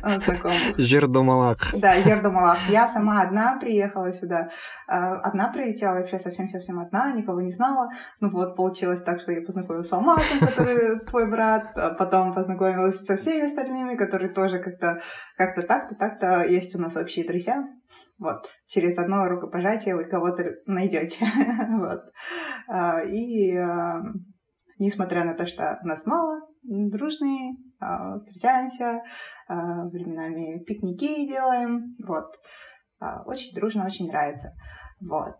[0.25, 0.77] знакомых.
[0.77, 1.57] Жердомалак.
[1.73, 2.59] Да, Жердомалак.
[2.69, 4.49] Я сама одна приехала сюда.
[4.87, 7.89] А, одна прилетела, вообще совсем-совсем одна, никого не знала.
[8.19, 13.03] Ну вот, получилось так, что я познакомилась с Алматом, который твой брат, а потом познакомилась
[13.03, 15.01] со всеми остальными, которые тоже как-то
[15.37, 17.63] как-то так-то, так-то есть у нас общие друзья.
[18.17, 21.25] Вот, через одно рукопожатие вы кого-то найдете.
[21.69, 22.01] вот.
[22.67, 23.53] А, и
[24.77, 29.01] несмотря на то, что нас мало, дружные, а, встречаемся,
[29.47, 32.35] а, временами пикники делаем, вот.
[33.25, 34.53] Очень дружно, очень нравится.
[34.99, 35.35] Вот.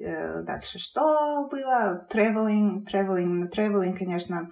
[0.00, 2.06] Э, дальше что было?
[2.12, 4.50] Traveling, traveling, traveling, конечно,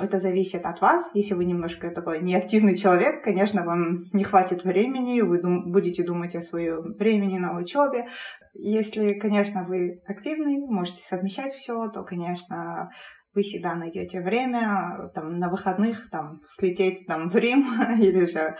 [0.00, 1.10] это зависит от вас.
[1.14, 6.34] Если вы немножко такой неактивный человек, конечно, вам не хватит времени, вы дум- будете думать
[6.34, 8.08] о своем времени на учебе.
[8.54, 12.90] Если, конечно, вы активный, можете совмещать все, то, конечно,
[13.34, 17.66] вы всегда найдете время там, на выходных там, слететь там, в Рим
[18.00, 18.54] или же э,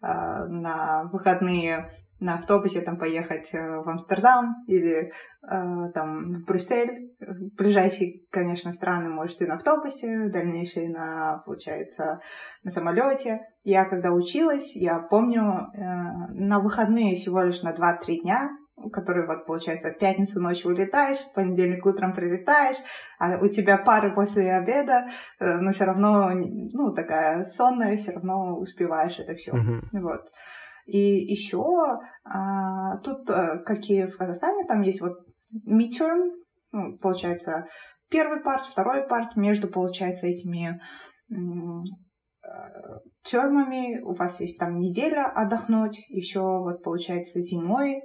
[0.00, 1.90] на выходные
[2.22, 5.10] на автобусе там поехать э, в Амстердам или э,
[5.92, 7.12] там в Брюссель.
[7.58, 12.20] Ближайшие, конечно, страны можете на автобусе, дальнейшие на, получается,
[12.62, 13.40] на самолете.
[13.64, 15.80] Я когда училась, я помню, э,
[16.30, 18.50] на выходные всего лишь на 2-3 дня
[18.92, 22.78] который вот, получается, в пятницу ночью улетаешь, в понедельник утром прилетаешь,
[23.20, 25.06] а у тебя пары после обеда,
[25.38, 29.52] но все равно, ну, такая сонная, все равно успеваешь это все.
[29.52, 29.82] Uh-huh.
[29.92, 30.32] Вот.
[30.86, 31.64] И еще
[32.24, 35.18] а, тут, э, как и в Казахстане, там есть вот
[35.66, 36.30] midterm,
[36.72, 37.66] ну, получается,
[38.10, 40.80] первый парт, второй парт, между, получается, этими
[41.30, 41.34] э,
[43.22, 48.02] термами у вас есть там неделя отдохнуть, еще вот получается зимой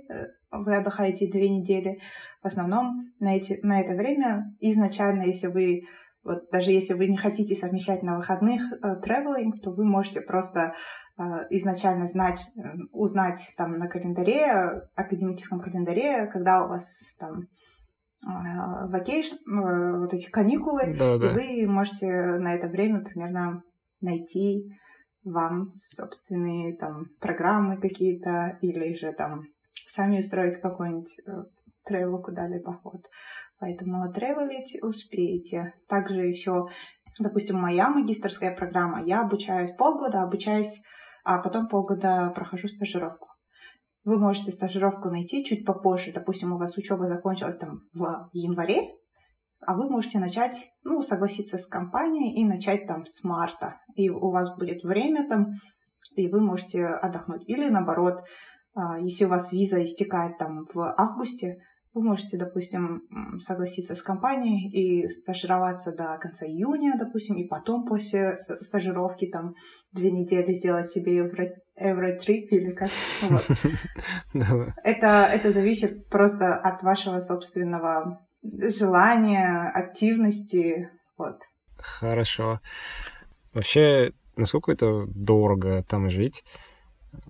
[0.51, 1.99] вы отдыхаете две недели.
[2.41, 5.82] В основном на, эти, на это время изначально, если вы
[6.28, 10.73] вот даже если вы не хотите совмещать на выходных э, traveling, то вы можете просто
[11.17, 12.61] э, изначально знать, э,
[12.91, 17.47] узнать там на календаре, академическом календаре, когда у вас там
[18.25, 19.38] vacation,
[19.99, 21.39] вот эти каникулы, да, да.
[21.39, 23.61] и вы можете на это время примерно
[24.01, 24.75] найти
[25.23, 29.43] вам собственные там программы какие-то или же там
[29.88, 31.19] сами устроить какой-нибудь
[31.86, 33.05] тревел куда-либо поход.
[33.60, 35.74] Поэтому тревелить успеете.
[35.88, 36.68] Также еще,
[37.20, 40.82] допустим, моя магистрская программа, я обучаюсь полгода, обучаюсь,
[41.24, 43.28] а потом полгода прохожу стажировку.
[44.03, 46.14] Вы можете стажировку найти чуть попозже.
[46.14, 48.88] Допустим, у вас учеба закончилась там в январе,
[49.66, 53.82] а вы можете начать, ну, согласиться с компанией и начать там с марта.
[53.95, 55.47] И у вас будет время там,
[56.16, 57.49] и вы можете отдохнуть.
[57.49, 58.22] Или наоборот,
[58.76, 61.58] а, если у вас виза истекает там в августе,
[61.98, 63.02] вы можете, допустим,
[63.39, 69.56] согласиться с компанией и стажироваться до конца июня, допустим, и потом после э, стажировки там
[69.93, 71.45] две недели сделать себе евро,
[71.76, 72.89] евротрип или как.
[73.24, 73.45] Вот.
[74.84, 80.89] Это, это зависит просто от вашего собственного желания, активности.
[81.18, 81.41] Вот.
[81.78, 82.60] Хорошо.
[83.54, 86.43] Вообще, насколько это дорого там жить?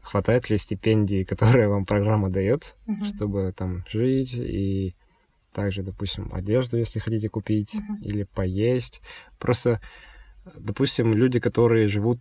[0.01, 3.05] Хватает ли стипендии, которые вам программа дает, uh-huh.
[3.15, 4.95] чтобы там жить и
[5.53, 8.03] также, допустим, одежду, если хотите купить, uh-huh.
[8.03, 9.01] или поесть.
[9.39, 9.81] Просто,
[10.55, 12.19] допустим, люди, которые живут,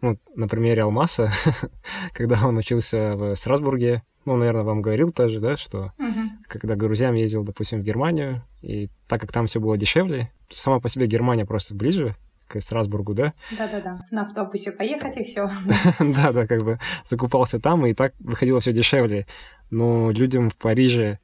[0.00, 1.30] ну, на примере Алмаса,
[2.12, 6.28] когда он учился в Страсбурге, ну, наверное, вам говорил тоже, да, что uh-huh.
[6.46, 10.88] когда грузьям ездил, допустим, в Германию, и так как там все было дешевле, сама по
[10.88, 12.16] себе Германия просто ближе,
[12.48, 13.34] к Страсбургу, да?
[13.58, 15.50] Да-да-да, на автобусе поехать и все.
[16.00, 19.26] Да-да, как бы закупался там, и так выходило все дешевле.
[19.70, 21.18] Но людям в Париже,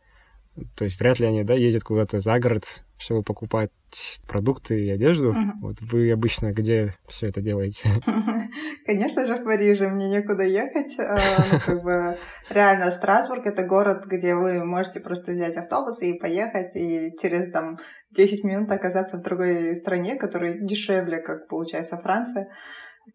[0.76, 3.70] то есть вряд ли они, да, ездят куда-то за город, чтобы покупать
[4.26, 5.30] продукты и одежду.
[5.30, 5.52] Угу.
[5.60, 7.90] Вот вы обычно где все это делаете?
[8.86, 10.98] Конечно же, в Париже мне некуда ехать.
[10.98, 11.18] А,
[11.52, 12.18] ну, как бы,
[12.50, 17.78] реально, Страсбург— это город, где вы можете просто взять автобус и поехать, и через там
[18.16, 22.48] 10 минут оказаться в другой стране, которая дешевле, как получается Франция.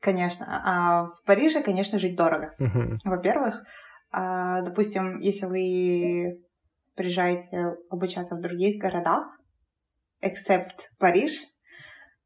[0.02, 0.46] Конечно.
[0.66, 2.54] А в Париже, конечно, жить дорого.
[3.04, 3.64] Во-первых,
[4.12, 6.42] а, допустим, если вы
[6.96, 9.39] приезжаете обучаться в других городах,
[10.22, 11.34] except Париж,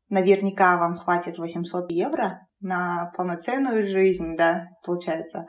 [0.10, 5.46] наверняка вам хватит 800 евро на полноценную жизнь, да, получается.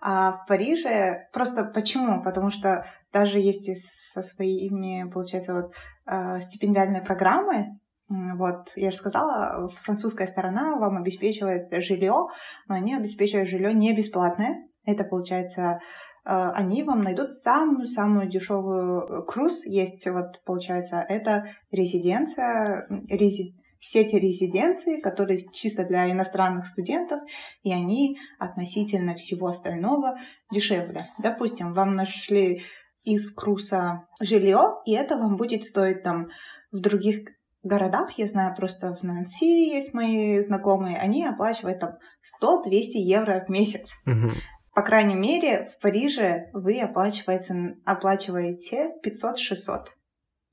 [0.00, 2.22] А в Париже просто почему?
[2.22, 3.70] Потому что даже есть
[4.12, 5.72] со своими, получается, вот
[6.06, 7.78] э, стипендиальные программы,
[8.08, 12.28] вот, я же сказала, французская сторона вам обеспечивает жилье,
[12.68, 14.68] но они обеспечивают жилье не бесплатное.
[14.84, 15.80] Это получается
[16.26, 19.64] они вам найдут самую-самую дешевую э, круз.
[19.64, 27.20] Есть вот, получается, это резиденция, рези, сеть резиденции, которые чисто для иностранных студентов,
[27.62, 30.16] и они относительно всего остального
[30.50, 31.06] дешевле.
[31.18, 32.62] Допустим, вам нашли
[33.04, 36.26] из круса жилье, и это вам будет стоить там
[36.72, 37.28] в других
[37.62, 41.98] городах, я знаю, просто в Нанси есть мои знакомые, они оплачивают там
[42.42, 43.90] 100-200 евро в месяц.
[44.06, 44.32] Угу.
[44.76, 49.86] По крайней мере, в Париже вы оплачиваете, оплачиваете 500-600.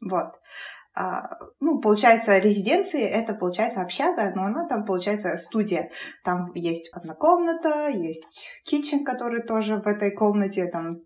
[0.09, 0.39] Вот.
[0.95, 1.27] А,
[1.59, 5.91] ну, получается, резиденции— это, получается, общага, но она там, получается, студия.
[6.23, 11.01] Там есть одна комната, есть китчен, который тоже в этой комнате, там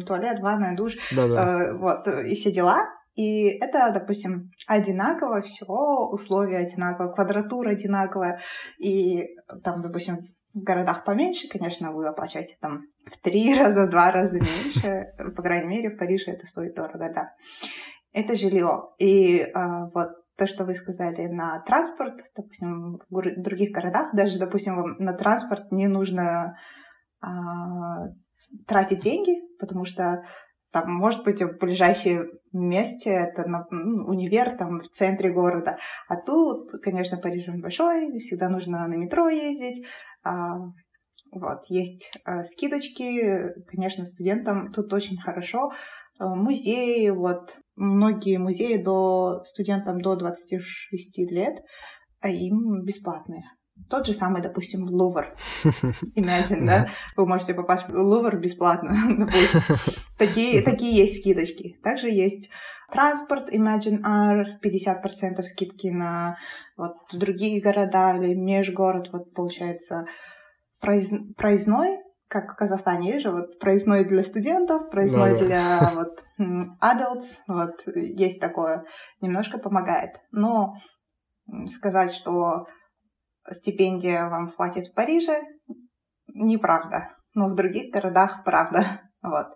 [0.00, 1.68] туалет, ванная, душ, Да-да.
[1.68, 2.88] Э, вот, и все дела.
[3.14, 8.40] И это, допустим, одинаково, все условия одинаковые, квадратура одинаковая.
[8.78, 9.24] И
[9.62, 14.38] там, допустим, в городах поменьше, конечно, вы оплачиваете там в три раза, в два раза
[14.38, 15.12] меньше.
[15.36, 17.34] По крайней мере, в Париже это стоит дорого, да.
[18.12, 18.88] Это жилье.
[18.98, 24.76] И а, вот то, что вы сказали на транспорт, допустим, в других городах, даже, допустим,
[24.76, 26.56] вам на транспорт не нужно
[27.20, 27.28] а,
[28.66, 30.22] тратить деньги, потому что
[30.72, 35.78] там, может быть, в ближайшем месте, это на, ну, универ там в центре города.
[36.08, 39.86] А тут, конечно, Париж он большой, всегда нужно на метро ездить,
[41.32, 45.72] вот, есть а, скидочки, конечно, студентам тут очень хорошо.
[46.18, 51.62] А, музеи, вот, многие музеи до студентам до 26 лет,
[52.20, 53.44] а им бесплатные.
[53.90, 55.34] Тот же самый, допустим, Лувр.
[56.16, 56.88] Imagine, да?
[57.16, 59.28] Вы можете попасть в Лувр бесплатно.
[60.18, 61.76] такие, такие есть скидочки.
[61.82, 62.50] Также есть
[62.90, 66.36] транспорт, Imagine R, 50% скидки на
[66.76, 70.06] вот другие города или межгород, вот получается
[70.80, 76.24] проез, проездной, как в Казахстане есть же, вот проездной для студентов, проездной да, для вот
[76.82, 78.84] adults, вот есть такое,
[79.20, 80.20] немножко помогает.
[80.32, 80.74] Но
[81.68, 82.66] сказать, что
[83.50, 85.40] стипендия вам хватит в Париже,
[86.28, 87.10] неправда.
[87.34, 88.84] Но в других городах правда.
[89.26, 89.46] Вот.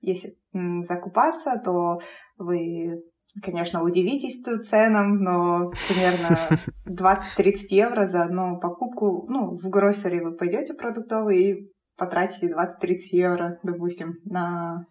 [0.00, 0.36] Если
[0.82, 2.00] закупаться, то
[2.38, 3.02] вы,
[3.42, 6.58] конечно, удивитесь ценам, но примерно
[7.38, 9.26] 20-30 евро за одну покупку.
[9.28, 14.86] Ну, в гроссере вы пойдете продуктовый и потратите 20-30 евро, допустим, на,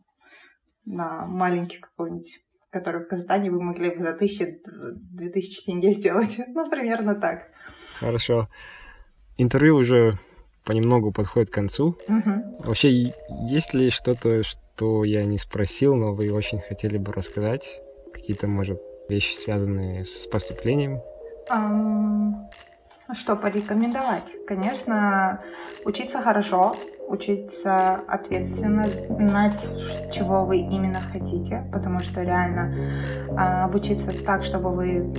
[0.85, 2.39] на маленький какой-нибудь
[2.71, 4.59] который в Казахстане вы могли бы за 1000-2000
[5.65, 6.39] тенге сделать.
[6.49, 7.49] Ну, примерно так.
[7.99, 8.47] Хорошо.
[9.37, 10.19] Интервью уже
[10.63, 11.97] понемногу подходит к концу.
[12.07, 12.65] Угу.
[12.65, 13.13] Вообще,
[13.49, 17.81] есть ли что-то, что я не спросил, но вы очень хотели бы рассказать?
[18.13, 21.01] Какие-то, может, вещи, связанные с поступлением?
[21.51, 22.47] Um,
[23.13, 24.45] что порекомендовать?
[24.45, 25.39] Конечно,
[25.83, 26.73] учиться хорошо,
[27.07, 29.67] учиться ответственно, знать,
[30.11, 32.71] чего вы именно хотите, потому что реально
[33.29, 35.11] э, обучиться так, чтобы вы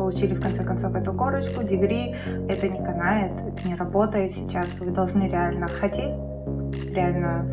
[0.00, 2.14] получили в конце концов эту корочку, дегри,
[2.48, 4.80] это не канает, это не работает сейчас.
[4.80, 6.14] Вы должны реально хотеть,
[6.90, 7.44] реально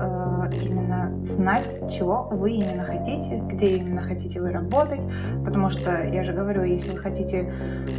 [0.00, 5.02] э, именно знать, чего вы именно хотите, где именно хотите вы работать,
[5.44, 7.52] потому что я же говорю, если вы хотите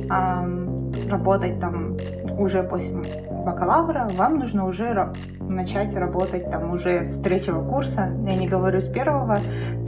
[0.10, 1.96] э, работать там
[2.40, 2.98] уже после
[3.46, 8.10] бакалавра, вам нужно уже начать работать там уже с третьего курса.
[8.26, 9.38] Я не говорю с первого.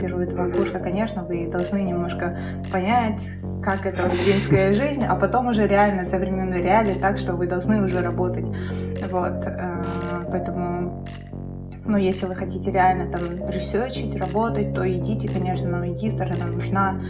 [0.00, 2.38] Первые два курса, конечно, вы должны немножко
[2.72, 3.22] понять,
[3.62, 8.00] как это студенческая жизнь, а потом уже реально современные реалии так, что вы должны уже
[8.00, 8.46] работать.
[9.10, 9.46] Вот.
[9.46, 9.84] Э,
[10.30, 11.04] поэтому
[11.84, 17.00] но если вы хотите реально там ресерчить, работать, то идите, конечно, на магистр, она нужна.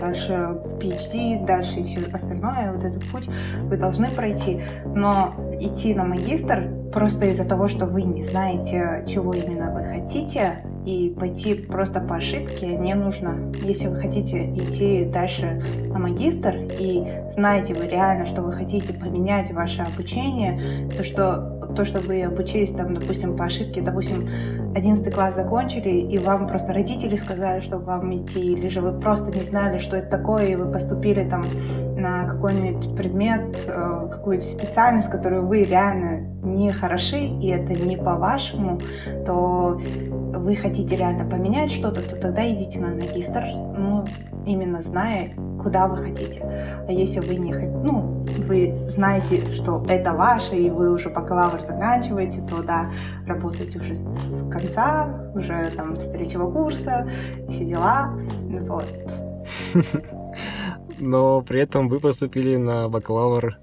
[0.00, 3.28] Дальше в PhD, дальше и все остальное, вот этот путь
[3.64, 4.62] вы должны пройти.
[4.94, 10.64] Но идти на магистр просто из-за того, что вы не знаете, чего именно вы хотите,
[10.84, 13.52] и пойти просто по ошибке не нужно.
[13.62, 19.52] Если вы хотите идти дальше на магистр и знаете вы реально, что вы хотите поменять
[19.52, 24.28] ваше обучение, то что то, что вы обучились там, допустим, по ошибке, допустим,
[24.74, 29.30] 11 класс закончили, и вам просто родители сказали, что вам идти, или же вы просто
[29.36, 31.42] не знали, что это такое, и вы поступили там
[31.96, 38.78] на какой-нибудь предмет, э, какую-то специальность, которую вы реально не хороши, и это не по-вашему,
[39.26, 39.80] то
[40.34, 43.44] вы хотите реально поменять что-то, то тогда идите на магистр.
[43.44, 44.04] Ну,
[44.46, 46.40] именно зная, куда вы хотите.
[46.88, 51.60] А если вы не хотите, ну, вы знаете, что это ваше, и вы уже бакалавр
[51.60, 52.90] заканчиваете, то да,
[53.26, 57.08] работаете уже с конца, уже там с третьего курса,
[57.48, 58.18] все дела,
[58.68, 58.92] вот.
[60.98, 63.58] Но при этом вы поступили на бакалавр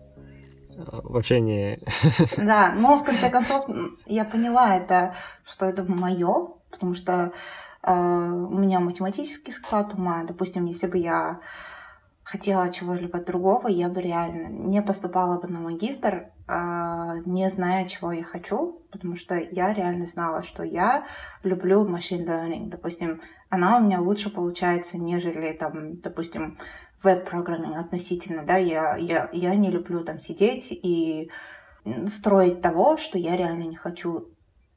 [0.71, 1.79] э, вообще не...
[2.37, 3.65] Да, но в конце концов
[4.05, 5.13] я поняла это,
[5.45, 7.31] что это мое, потому что
[7.93, 10.23] у меня математический склад ума.
[10.27, 11.39] Допустим, если бы я
[12.23, 18.11] хотела чего-либо другого, я бы реально не поступала бы на магистр, э, не зная, чего
[18.11, 21.07] я хочу, потому что я реально знала, что я
[21.41, 22.69] люблю machine learning.
[22.69, 23.19] Допустим,
[23.49, 26.55] она у меня лучше получается, нежели, там, допустим,
[27.01, 31.31] веб-программинг относительно, да, я, я, я не люблю там сидеть и
[32.05, 34.27] строить того, что я реально не хочу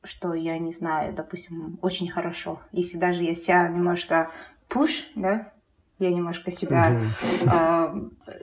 [0.05, 2.61] что я не знаю, допустим, очень хорошо.
[2.73, 4.31] Если даже я себя немножко
[4.69, 5.53] push, да,
[5.99, 7.01] я немножко себя,
[7.43, 7.95] э,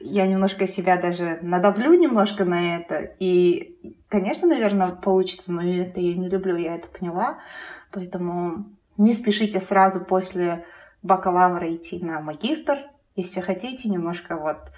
[0.01, 6.15] я немножко себя даже надавлю немножко на это, и, конечно, наверное, получится, но это я
[6.15, 7.39] не люблю, я это поняла,
[7.91, 8.65] поэтому
[8.97, 10.65] не спешите сразу после
[11.03, 12.77] бакалавра идти на магистр,
[13.15, 14.71] если хотите немножко, вот,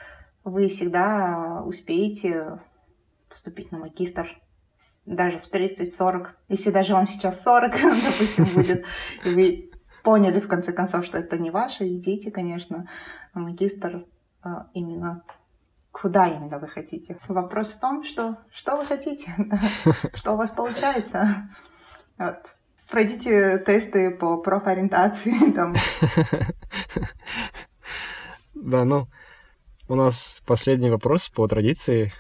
[0.44, 2.60] вы всегда успеете
[3.30, 4.41] поступить на магистр
[5.06, 8.86] даже в 30-40, если даже вам сейчас 40, допустим, будет,
[9.26, 9.72] и вы
[10.04, 12.88] поняли в конце концов, что это не ваше, идите, конечно,
[13.34, 14.06] магистр
[14.44, 15.24] а, именно
[15.92, 17.18] куда именно вы хотите.
[17.28, 19.32] Вопрос в том, что, что вы хотите,
[20.14, 21.50] что у вас получается.
[22.18, 22.56] Вот.
[22.90, 25.52] Пройдите тесты по профориентации.
[25.56, 25.76] Там.
[28.54, 29.08] Да, ну,
[29.88, 32.12] у нас последний вопрос по традиции.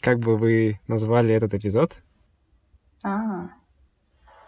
[0.00, 1.96] Как бы вы назвали этот эпизод?
[3.02, 3.48] А,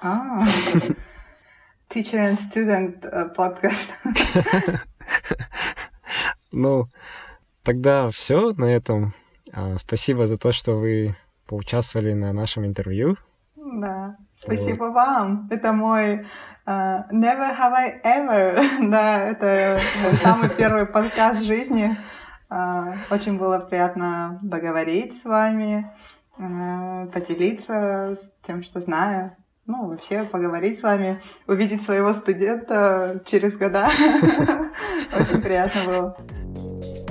[0.00, 0.44] а,
[1.88, 3.90] teacher and student подкаст.
[6.52, 6.86] ну,
[7.64, 9.12] тогда все на этом.
[9.52, 13.16] А, спасибо за то, что вы поучаствовали на нашем интервью.
[13.56, 14.94] Да, спасибо вот.
[14.94, 15.48] вам.
[15.50, 16.24] Это мой
[16.66, 18.90] uh, Never Have I Ever.
[18.90, 21.96] да, это мой самый первый подкаст жизни.
[22.50, 25.90] А, очень было приятно поговорить с вами,
[26.36, 29.36] а, поделиться с тем, что знаю.
[29.66, 33.88] Ну, вообще поговорить с вами, увидеть своего студента через года.
[35.16, 36.16] Очень приятно было.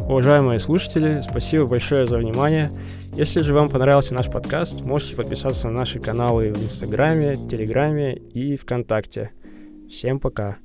[0.10, 2.70] Уважаемые слушатели, спасибо большое за внимание.
[3.14, 8.58] Если же вам понравился наш подкаст, можете подписаться на наши каналы в Инстаграме, Телеграме и
[8.58, 9.30] ВКонтакте.
[9.88, 10.58] Всем пока!